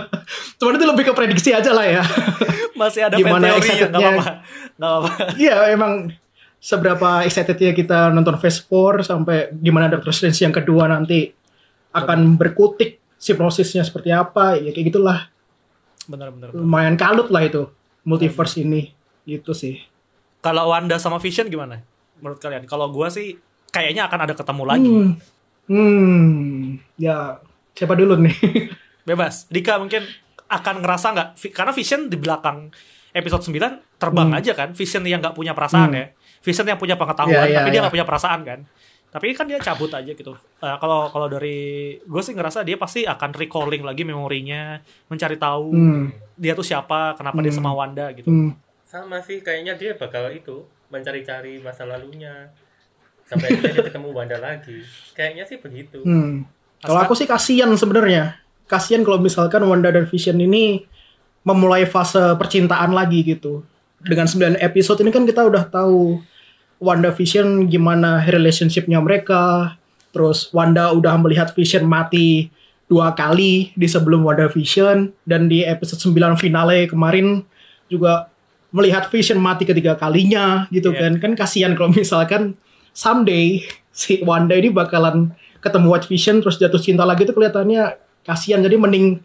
Cuman 0.59 0.75
itu 0.81 0.87
lebih 0.89 1.05
ke 1.09 1.13
prediksi 1.13 1.53
aja 1.53 1.77
lah 1.77 1.85
ya. 1.85 2.03
Masih 2.81 3.05
ada 3.05 3.17
Gimana 3.19 3.53
fan 3.53 3.61
teori 3.61 3.69
ya, 3.69 3.75
nggak 3.87 4.01
excitednya? 4.01 4.09
apa-apa. 4.17 4.33
Nggak 4.77 4.91
apa-apa. 4.91 5.11
Iya 5.45 5.57
emang 5.77 5.93
seberapa 6.57 7.11
excitednya 7.23 7.73
kita 7.77 7.99
nonton 8.11 8.41
Phase 8.41 8.65
4 8.65 9.05
sampai 9.05 9.53
gimana 9.53 9.93
Doctor 9.93 10.11
Strange 10.11 10.41
yang 10.41 10.55
kedua 10.57 10.89
nanti 10.89 11.31
akan 11.93 12.35
berkutik 12.35 12.97
sinopsisnya 13.17 13.85
seperti 13.85 14.11
apa 14.11 14.57
ya 14.57 14.73
kayak 14.73 14.87
gitulah 14.91 15.29
Benar, 16.07 16.29
benar. 16.33 16.49
lumayan 16.53 16.97
kalut 16.97 17.29
lah 17.31 17.45
itu 17.45 17.71
multiverse 18.07 18.57
ini 18.59 18.95
gitu 19.25 19.51
sih 19.51 19.83
Kalau 20.39 20.71
Wanda 20.71 20.95
sama 20.97 21.19
Vision 21.19 21.47
gimana? 21.47 21.83
Menurut 22.17 22.39
kalian? 22.39 22.63
Kalau 22.65 22.87
gua 22.89 23.11
sih 23.11 23.35
kayaknya 23.69 24.07
akan 24.07 24.21
ada 24.23 24.33
ketemu 24.33 24.63
lagi. 24.63 24.87
hmm. 24.89 25.13
hmm 25.67 26.63
ya 26.97 27.43
siapa 27.73 27.93
dulu 27.93 28.15
nih 28.17 28.37
Bebas. 29.09 29.47
Dika 29.47 29.79
mungkin 29.79 30.03
akan 30.47 30.83
ngerasa 30.83 31.07
nggak? 31.11 31.29
Karena 31.51 31.71
Vision 31.71 32.07
di 32.07 32.15
belakang 32.15 32.71
episode 33.11 33.43
9 33.45 33.99
terbang 33.99 34.29
Hmm. 34.31 34.39
aja 34.39 34.53
kan. 34.53 34.69
Vision 34.71 35.03
yang 35.03 35.19
nggak 35.19 35.35
punya 35.35 35.55
perasaan 35.55 35.91
ya. 35.91 36.07
Vision 36.43 36.67
yang 36.67 36.75
punya 36.75 36.95
pengetahuan 36.95 37.31
Iya, 37.33 37.47
iya, 37.47 37.57
tapi 37.57 37.69
dia 37.71 37.75
iya. 37.75 37.83
nggak 37.83 37.95
punya 37.95 38.07
perasaan 38.07 38.41
kan. 38.43 38.61
Tapi 39.07 39.33
kan 39.33 39.49
dia 39.49 39.57
cabut 39.57 39.89
aja 39.89 40.13
gitu. 40.13 40.33
Eh, 40.61 40.77
Kalau 40.77 41.09
kalau 41.09 41.27
dari 41.27 41.57
gue 41.99 42.23
sih 42.23 42.33
ngerasa 42.33 42.61
dia 42.63 42.77
pasti 42.77 43.03
akan 43.03 43.31
recalling 43.33 43.81
lagi 43.81 44.03
memorinya, 44.03 44.77
mencari 45.09 45.37
tahu 45.37 45.73
hmm. 45.73 46.05
dia 46.37 46.53
tuh 46.53 46.63
siapa, 46.63 47.17
kenapa 47.17 47.41
dia 47.41 47.49
Hmm. 47.49 47.59
sama 47.59 47.73
Wanda 47.73 48.13
gitu. 48.13 48.29
Hmm. 48.29 48.53
sama 48.87 49.19
sih 49.19 49.43
kayaknya 49.43 49.75
dia 49.75 49.99
bakal 49.99 50.31
itu 50.31 50.63
mencari-cari 50.89 51.59
masa 51.59 51.83
lalunya 51.83 52.55
sampai 53.27 53.59
dia 53.59 53.83
ketemu 53.83 54.15
Wanda 54.15 54.39
lagi 54.39 54.79
kayaknya 55.11 55.43
sih 55.43 55.59
begitu 55.59 56.01
Hmm. 56.01 56.47
Kalau 56.79 57.03
aku 57.03 57.19
sih 57.19 57.27
kasihan 57.27 57.67
sebenarnya. 57.75 58.39
Kasihan 58.67 59.03
kalau 59.03 59.19
misalkan 59.19 59.59
Wanda 59.65 59.91
dan 59.91 60.07
Vision 60.07 60.39
ini 60.39 60.87
memulai 61.43 61.83
fase 61.83 62.37
percintaan 62.37 62.95
lagi 62.95 63.27
gitu. 63.27 63.67
Dengan 63.99 64.29
9 64.29 64.55
episode 64.61 65.01
ini 65.01 65.11
kan 65.11 65.27
kita 65.27 65.43
udah 65.43 65.67
tahu 65.67 66.23
Wanda 66.77 67.09
Vision 67.11 67.67
gimana 67.67 68.21
relationshipnya 68.25 69.01
mereka. 69.01 69.75
Terus 70.13 70.49
Wanda 70.53 70.93
udah 70.93 71.17
melihat 71.21 71.53
Vision 71.53 71.85
mati 71.85 72.49
dua 72.87 73.13
kali 73.13 73.73
di 73.75 73.87
sebelum 73.89 74.23
Wanda 74.23 74.47
Vision 74.47 75.11
dan 75.27 75.51
di 75.51 75.67
episode 75.67 75.99
9 75.99 76.39
finale 76.39 76.87
kemarin 76.87 77.43
juga 77.91 78.31
melihat 78.71 79.09
Vision 79.11 79.41
mati 79.41 79.65
ketiga 79.65 79.97
kalinya 79.97 80.69
gitu 80.71 80.93
Iya. 80.93 81.11
kan. 81.11 81.13
Kan 81.21 81.33
kasihan 81.35 81.73
kalau 81.75 81.93
misalkan 81.93 82.55
someday 82.93 83.65
si 83.91 84.21
Wanda 84.23 84.57
ini 84.57 84.69
bakalan 84.69 85.33
ketemu 85.61 85.87
White 85.91 86.09
Vision 86.09 86.41
terus 86.41 86.57
jatuh 86.57 86.79
cinta 86.79 87.03
lagi 87.03 87.25
itu 87.25 87.33
kelihatannya 87.33 87.97
kasihan 88.23 88.61
jadi 88.61 88.77
mending 88.77 89.19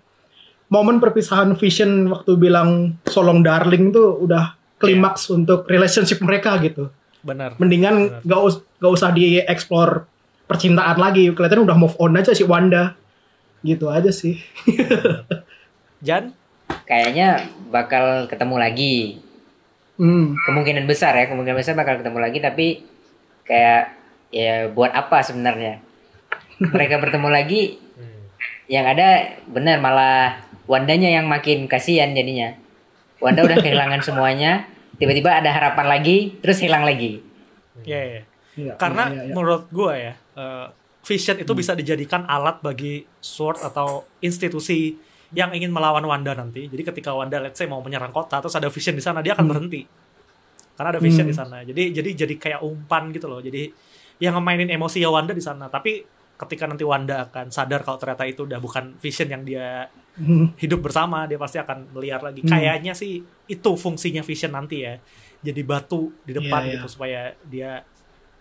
momen 0.71 0.97
perpisahan 0.97 1.53
Vision 1.59 2.07
waktu 2.07 2.39
bilang 2.39 2.95
solong 3.05 3.43
darling 3.43 3.91
tuh 3.91 4.15
udah 4.17 4.55
klimaks 4.79 5.29
untuk 5.29 5.67
relationship 5.67 6.23
mereka 6.23 6.55
gitu 6.63 6.89
Benar. 7.21 7.53
mendingan 7.61 8.25
gak, 8.25 8.41
us 8.41 8.65
gak 8.81 8.93
usah 8.97 9.13
dieksplor 9.13 10.09
percintaan 10.49 10.97
lagi 10.97 11.29
kelihatan 11.31 11.63
udah 11.63 11.77
move 11.77 11.93
on 12.01 12.17
aja 12.17 12.33
si 12.33 12.41
Wanda 12.41 12.97
gitu 13.61 13.93
aja 13.93 14.09
sih 14.09 14.41
Jan? 16.05 16.33
Kayaknya 16.89 17.45
bakal 17.69 18.25
ketemu 18.25 18.55
lagi. 18.57 19.21
hmm. 20.01 20.33
Kemungkinan 20.49 20.89
besar 20.89 21.13
ya, 21.13 21.29
kemungkinan 21.29 21.61
besar 21.61 21.77
bakal 21.77 22.01
ketemu 22.01 22.17
lagi 22.17 22.41
tapi 22.41 22.81
kayak 23.45 23.93
ya 24.33 24.65
buat 24.73 24.89
apa 24.89 25.21
sebenarnya? 25.21 25.77
Mereka 26.57 26.97
bertemu 26.97 27.29
lagi 27.29 27.61
Hmm. 27.91 28.23
yang 28.65 28.87
ada 28.87 29.37
benar 29.45 29.77
malah 29.77 30.41
Wandanya 30.71 31.11
yang 31.11 31.27
makin 31.27 31.67
kasihan 31.67 32.15
jadinya. 32.15 32.55
Wanda 33.19 33.43
udah 33.43 33.59
kehilangan 33.59 33.99
semuanya, 34.07 34.70
tiba-tiba 35.01 35.33
ada 35.33 35.49
harapan 35.49 35.85
lagi, 35.89 36.37
terus 36.37 36.61
hilang 36.61 36.85
lagi. 36.85 37.17
Iya, 37.81 38.01
iya. 38.05 38.21
Iya, 38.51 38.73
Karena 38.77 39.09
iya, 39.09 39.21
iya. 39.25 39.33
menurut 39.33 39.65
gue 39.73 39.93
ya, 39.97 40.13
eh, 40.13 40.67
Vision 41.01 41.41
itu 41.41 41.51
bisa 41.57 41.73
dijadikan 41.73 42.29
alat 42.29 42.61
bagi 42.61 43.01
Sword 43.17 43.65
atau 43.65 44.05
institusi 44.21 44.93
yang 45.33 45.49
ingin 45.49 45.73
melawan 45.73 46.05
Wanda 46.05 46.37
nanti. 46.37 46.69
Jadi 46.69 46.83
ketika 46.85 47.15
Wanda 47.17 47.41
let's 47.41 47.57
say 47.57 47.65
mau 47.65 47.81
menyerang 47.81 48.13
kota 48.13 48.37
terus 48.37 48.53
ada 48.53 48.69
Vision 48.69 48.93
di 48.93 49.01
sana, 49.01 49.25
dia 49.25 49.33
akan 49.33 49.49
berhenti. 49.49 49.81
Karena 50.77 50.93
ada 50.93 51.01
Vision 51.01 51.25
Hmm. 51.25 51.31
di 51.31 51.35
sana. 51.35 51.57
Jadi 51.65 51.83
jadi 51.89 52.09
jadi 52.13 52.33
kayak 52.37 52.59
umpan 52.61 53.09
gitu 53.09 53.25
loh. 53.25 53.41
Jadi 53.41 53.71
yang 54.21 54.37
ngemainin 54.37 54.69
emosi 54.69 55.01
ya 55.01 55.09
Wanda 55.09 55.33
di 55.33 55.41
sana. 55.41 55.71
Tapi 55.73 56.05
ketika 56.37 56.69
nanti 56.69 56.85
Wanda 56.85 57.25
akan 57.31 57.49
sadar 57.49 57.81
kalau 57.81 57.97
ternyata 57.97 58.27
itu 58.29 58.45
udah 58.45 58.59
bukan 58.61 58.93
Vision 59.01 59.29
yang 59.31 59.41
dia 59.41 59.89
Hmm. 60.21 60.53
hidup 60.63 60.85
bersama, 60.85 61.25
dia 61.25 61.41
pasti 61.41 61.57
akan 61.57 61.97
melihat 61.97 62.21
lagi. 62.21 62.45
Hmm. 62.45 62.53
Kayaknya 62.53 62.93
sih 62.93 63.25
itu 63.49 63.71
fungsinya 63.73 64.21
Vision 64.21 64.53
nanti 64.53 64.85
ya. 64.85 65.01
Jadi 65.41 65.61
batu 65.65 66.13
di 66.21 66.37
depan 66.37 66.69
Iya, 66.69 66.71
gitu 66.77 66.85
iya. 66.85 66.93
supaya 66.93 67.19
dia 67.49 67.71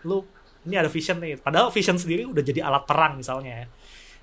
lu 0.05 0.21
ini 0.69 0.77
ada 0.77 0.89
Vision 0.93 1.17
nih. 1.17 1.41
Padahal 1.41 1.73
Vision 1.73 1.97
sendiri 1.97 2.29
udah 2.29 2.45
jadi 2.45 2.61
alat 2.61 2.85
perang 2.85 3.17
misalnya 3.17 3.65
ya. 3.65 3.67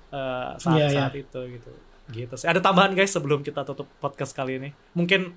Eh, 0.09 0.49
saat 0.55 0.79
Iya, 0.79 0.87
saat 0.89 1.13
itu 1.19 1.39
gitu. 1.59 1.71
Gitu 2.09 2.33
sih. 2.39 2.47
Ada 2.47 2.63
tambahan 2.63 2.95
guys 2.95 3.11
sebelum 3.11 3.43
kita 3.43 3.67
tutup 3.67 3.91
podcast 3.99 4.31
kali 4.31 4.55
ini. 4.57 4.69
Mungkin 4.95 5.35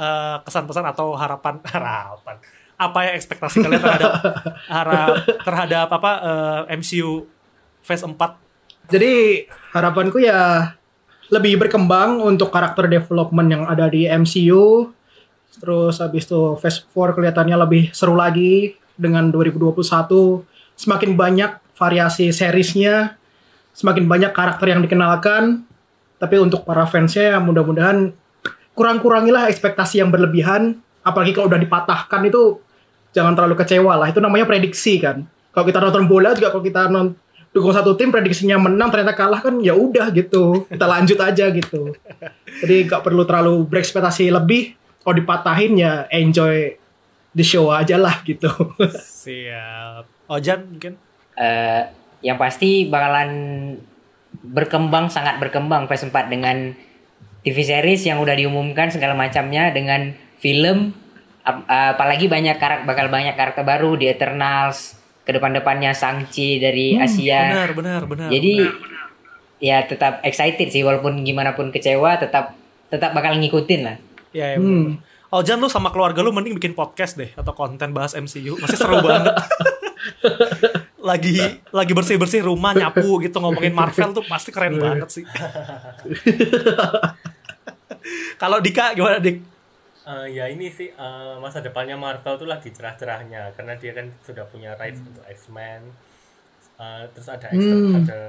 eh, 0.00 0.36
kesan-pesan 0.40 0.88
atau 0.88 1.12
harapan 1.12 1.60
harapan 1.76 2.36
apa 2.80 2.98
ya 3.04 3.12
ekspektasi 3.12 3.60
kalian 3.60 3.76
terhadap 3.76 4.12
harap, 4.72 5.08
terhadap 5.44 5.88
apa 5.92 6.12
eh, 6.24 6.80
MCU 6.80 7.28
Phase 7.84 8.08
4 8.08 8.16
Jadi 8.88 9.44
harapanku 9.76 10.16
ya 10.16 10.72
lebih 11.30 11.62
berkembang 11.62 12.18
untuk 12.18 12.50
karakter 12.50 12.90
development 12.90 13.48
yang 13.48 13.62
ada 13.70 13.86
di 13.86 14.04
MCU. 14.10 14.90
Terus 15.62 16.02
habis 16.02 16.26
itu 16.26 16.58
Phase 16.58 16.82
4 16.82 17.14
kelihatannya 17.14 17.56
lebih 17.58 17.82
seru 17.94 18.18
lagi 18.18 18.74
dengan 18.98 19.30
2021. 19.30 19.78
Semakin 20.74 21.14
banyak 21.14 21.52
variasi 21.78 22.34
seriesnya, 22.34 23.14
semakin 23.72 24.10
banyak 24.10 24.32
karakter 24.34 24.74
yang 24.74 24.82
dikenalkan. 24.82 25.62
Tapi 26.20 26.36
untuk 26.36 26.68
para 26.68 26.84
fansnya 26.84 27.34
ya 27.34 27.38
mudah-mudahan 27.40 28.12
kurang-kurangilah 28.76 29.48
ekspektasi 29.48 30.02
yang 30.02 30.12
berlebihan. 30.12 30.82
Apalagi 31.00 31.32
kalau 31.32 31.48
udah 31.48 31.60
dipatahkan 31.62 32.20
itu 32.28 32.60
jangan 33.14 33.32
terlalu 33.38 33.56
kecewa 33.56 33.96
lah. 33.96 34.06
Itu 34.10 34.20
namanya 34.20 34.44
prediksi 34.44 35.00
kan. 35.00 35.24
Kalau 35.50 35.64
kita 35.66 35.78
nonton 35.80 36.04
bola 36.06 36.34
juga 36.36 36.52
kalau 36.52 36.62
kita 36.62 36.90
nonton 36.90 37.16
dukung 37.50 37.74
satu 37.74 37.98
tim 37.98 38.14
prediksinya 38.14 38.58
menang 38.58 38.94
ternyata 38.94 39.14
kalah 39.14 39.42
kan 39.42 39.58
ya 39.58 39.74
udah 39.74 40.10
gitu. 40.14 40.66
Kita 40.70 40.86
lanjut 40.86 41.18
aja 41.18 41.50
gitu. 41.50 41.94
Jadi 42.62 42.86
nggak 42.86 43.02
perlu 43.02 43.26
terlalu 43.26 43.66
berekspektasi 43.66 44.30
lebih. 44.30 44.78
Kalau 45.02 45.14
dipatahin 45.16 45.80
ya 45.80 46.04
enjoy 46.12 46.76
the 47.34 47.42
show 47.42 47.70
aja 47.74 47.98
lah 47.98 48.22
gitu. 48.22 48.50
Siap. 48.94 50.30
Ojan 50.30 50.60
mungkin? 50.70 50.94
Eh, 51.34 51.82
yang 52.22 52.36
pasti 52.36 52.86
bakalan 52.86 53.30
berkembang 54.30 55.10
sangat 55.10 55.42
berkembang 55.42 55.90
Phase 55.90 56.06
4 56.06 56.30
dengan 56.30 56.70
TV 57.40 57.56
series 57.64 58.04
yang 58.04 58.20
udah 58.20 58.36
diumumkan 58.36 58.92
segala 58.92 59.16
macamnya 59.16 59.72
dengan 59.72 60.12
film. 60.38 60.92
Ap- 61.40 61.64
apalagi 61.66 62.28
banyak 62.28 62.60
karakter 62.60 62.84
bakal 62.84 63.08
banyak 63.08 63.32
karakter 63.32 63.64
baru 63.64 63.96
di 63.96 64.12
Eternals 64.12 64.99
ke 65.30 65.38
depan-depannya 65.38 65.94
Shang-Chi 65.94 66.58
dari 66.58 66.98
Asia. 66.98 67.54
benar 67.54 67.70
benar 67.70 68.02
benar 68.10 68.28
Jadi 68.34 68.66
ya 69.62 69.86
tetap 69.86 70.18
excited 70.26 70.74
sih 70.74 70.82
walaupun 70.82 71.22
gimana 71.22 71.54
pun 71.54 71.70
kecewa 71.70 72.18
tetap 72.18 72.58
tetap 72.90 73.14
bakal 73.14 73.38
ngikutin 73.38 73.80
lah. 73.86 73.96
ya, 74.34 74.54
ya 74.54 74.58
benar. 74.58 74.98
Ojan 75.30 75.62
lu 75.62 75.70
sama 75.70 75.94
keluarga 75.94 76.26
lu 76.26 76.34
mending 76.34 76.58
bikin 76.58 76.74
podcast 76.74 77.14
deh 77.14 77.30
atau 77.38 77.54
konten 77.54 77.94
bahas 77.94 78.18
MCU 78.18 78.58
masih 78.58 78.74
seru 78.74 78.98
banget. 78.98 79.30
Lagi 81.00 81.32
lagi 81.72 81.96
bersih 81.96 82.20
bersih 82.20 82.44
rumah 82.44 82.76
nyapu 82.76 83.24
gitu 83.24 83.40
ngomongin 83.40 83.72
Marvel 83.72 84.12
tuh 84.12 84.24
pasti 84.26 84.52
keren 84.52 84.76
banget 84.76 85.08
sih. 85.08 85.24
Kalau 88.42 88.60
Dika 88.60 88.92
gimana 88.92 89.16
Dik 89.16 89.40
Eh, 90.10 90.26
ya 90.36 90.44
ini 90.54 90.66
sih 90.78 90.88
eh, 91.06 91.34
masa 91.44 91.58
depannya 91.66 91.94
Marvel 92.04 92.34
tuh 92.42 92.48
lagi 92.52 92.68
cerah-cerahnya 92.76 93.42
karena 93.56 93.74
dia 93.82 93.92
kan 93.98 94.06
sudah 94.26 94.44
punya 94.52 94.70
rights 94.80 95.00
untuk 95.08 95.24
X-Men. 95.38 95.82
Eh, 96.84 97.02
terus 97.14 97.28
ada 97.36 97.46
X- 97.52 97.68
ada 98.00 98.20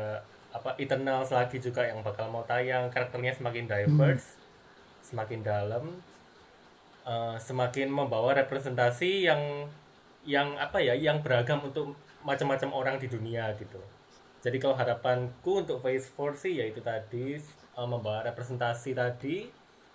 apa 0.58 0.70
Eternals 0.84 1.30
lagi 1.40 1.58
juga 1.68 1.82
yang 1.90 2.00
bakal 2.08 2.26
mau 2.34 2.44
tayang. 2.52 2.86
Karakternya 2.94 3.34
semakin 3.40 3.66
diverse, 3.74 4.28
semakin 5.10 5.40
dalam, 5.42 5.84
eh, 7.06 7.36
semakin 7.48 7.88
membawa 7.90 8.32
representasi 8.38 9.26
yang 9.30 9.42
yang 10.22 10.54
apa 10.66 10.78
ya, 10.78 10.94
yang 10.94 11.18
beragam 11.26 11.60
untuk 11.66 11.98
macam-macam 12.22 12.70
orang 12.80 12.96
di 13.02 13.08
dunia 13.10 13.50
gitu. 13.58 13.82
Jadi 14.42 14.58
kalau 14.62 14.76
harapanku 14.78 15.52
untuk 15.66 15.82
Phase 15.82 16.10
4 16.14 16.34
sih 16.38 16.54
yaitu 16.62 16.82
tadi 16.82 17.26
eh, 17.78 17.88
membawa 17.90 18.22
representasi 18.30 18.94
tadi 18.94 19.50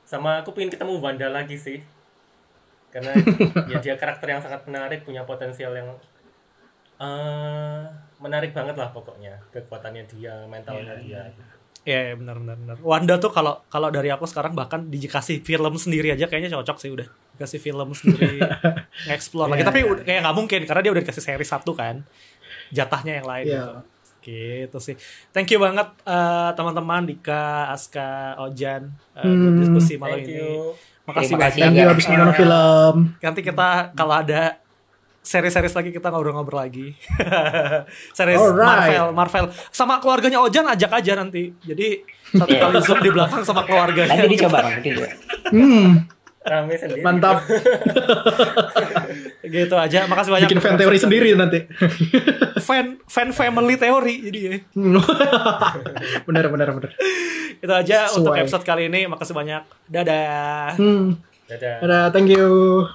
sama 0.06 0.40
aku 0.40 0.54
pengen 0.54 0.70
ketemu 0.70 0.96
Wanda 0.96 1.28
lagi 1.28 1.58
sih. 1.58 1.82
Karena 2.88 3.12
ya 3.70 3.78
dia 3.78 3.94
karakter 3.94 4.24
yang 4.28 4.40
sangat 4.40 4.62
menarik 4.64 5.02
punya 5.02 5.22
potensial 5.22 5.74
yang 5.74 5.90
eh 6.96 7.82
menarik 8.16 8.50
banget 8.50 8.72
lah 8.74 8.88
pokoknya. 8.88 9.36
Kekuatannya 9.50 10.06
dia 10.08 10.32
mentalnya 10.46 10.96
dia. 10.96 11.22
ya 11.86 11.98
ya, 12.02 12.14
benar 12.14 12.38
benar 12.38 12.56
benar. 12.56 12.76
Wanda 12.80 13.14
tuh 13.16 13.30
kalau 13.30 13.62
kalau 13.66 13.90
dari 13.90 14.08
aku 14.08 14.24
sekarang 14.24 14.54
bahkan 14.54 14.86
dikasih 14.86 15.38
film 15.40 15.74
sendiri 15.76 16.10
aja 16.10 16.26
kayaknya 16.26 16.50
cocok 16.54 16.76
sih 16.80 16.90
udah. 16.90 17.06
Dikasih 17.36 17.60
film 17.60 17.88
sendiri 17.92 18.40
nge-explore 19.06 19.52
lagi. 19.52 19.62
Iya, 19.62 19.68
tapi 19.68 19.80
iya. 19.82 19.90
udah- 19.92 20.02
kayak 20.02 20.20
nggak 20.24 20.36
mungkin 20.36 20.60
karena 20.64 20.80
dia 20.82 20.92
udah 20.96 21.02
dikasih 21.04 21.22
seri 21.22 21.46
satu 21.46 21.74
kan 21.74 22.02
jatahnya 22.70 23.22
yang 23.22 23.28
lain 23.28 23.46
Iya. 23.46 23.54
gitu 23.60 23.72
gitu 24.26 24.76
sih 24.76 24.98
thank 25.30 25.46
you 25.46 25.56
banget 25.56 25.86
eh, 26.02 26.50
teman-teman 26.52 27.06
Dika 27.06 27.70
Aska 27.70 28.34
Ojan 28.40 28.90
buat 29.14 29.22
Hmm. 29.22 29.56
diskusi 29.56 29.94
malam 29.94 30.18
thank 30.18 30.28
ini 30.28 30.42
you 30.42 30.74
makasih 31.04 31.34
banyak 31.34 31.54
Thank 31.56 31.72
you 31.72 31.80
Iya. 31.80 31.88
habis 31.88 32.06
nonton 32.08 32.34
film. 32.34 32.94
nanti 33.16 33.40
kita 33.40 33.68
kalau 33.94 34.14
ada 34.16 34.58
seri-seri 35.22 35.66
lagi 35.66 35.90
kita 35.90 36.06
ngobrol-ngobrol 36.06 36.60
lagi. 36.60 36.94
Series 38.16 38.38
Alright. 38.38 38.62
Marvel, 38.62 39.06
Marvel 39.12 39.44
sama 39.70 39.98
keluarganya 39.98 40.38
Ojan 40.38 40.62
ajak 40.64 40.90
aja 40.92 41.14
nanti. 41.14 41.50
Jadi 41.60 41.98
satu 42.28 42.46
Iya. 42.48 42.62
kali 42.62 42.78
zoom 42.80 42.98
di 43.00 43.10
belakang 43.10 43.42
sama 43.42 43.62
keluarganya. 43.62 44.14
Nanti 44.14 44.30
dicoba 44.32 44.58
nanti. 44.66 44.90
Hmm, 45.50 46.06
rame 46.46 46.74
sendiri 46.78 47.02
mantap. 47.02 47.42
gitu 49.56 49.74
aja. 49.74 50.06
Makasih 50.06 50.30
banyak. 50.30 50.48
Bikin 50.48 50.62
fan 50.62 50.78
teori 50.78 50.98
sendiri 50.98 51.28
nanti. 51.35 51.66
Fan 52.62 53.02
fan 53.04 53.30
family 53.35 53.74
teori 53.74 54.14
jadi 54.30 54.38
ya. 54.46 54.56
bener 56.30 56.44
bener 56.48 56.68
bener. 56.70 56.90
Itu 57.59 57.72
aja 57.74 58.09
untuk 58.14 58.32
Sesuai. 58.32 58.46
episode 58.46 58.64
kali 58.64 58.87
ini. 58.87 59.11
Makasih 59.11 59.35
banyak. 59.35 59.62
Dadah. 59.90 60.78
Hmm. 60.78 61.18
dadah 61.50 61.76
Dadah, 61.82 62.04
thank 62.14 62.30
you. 62.30 62.87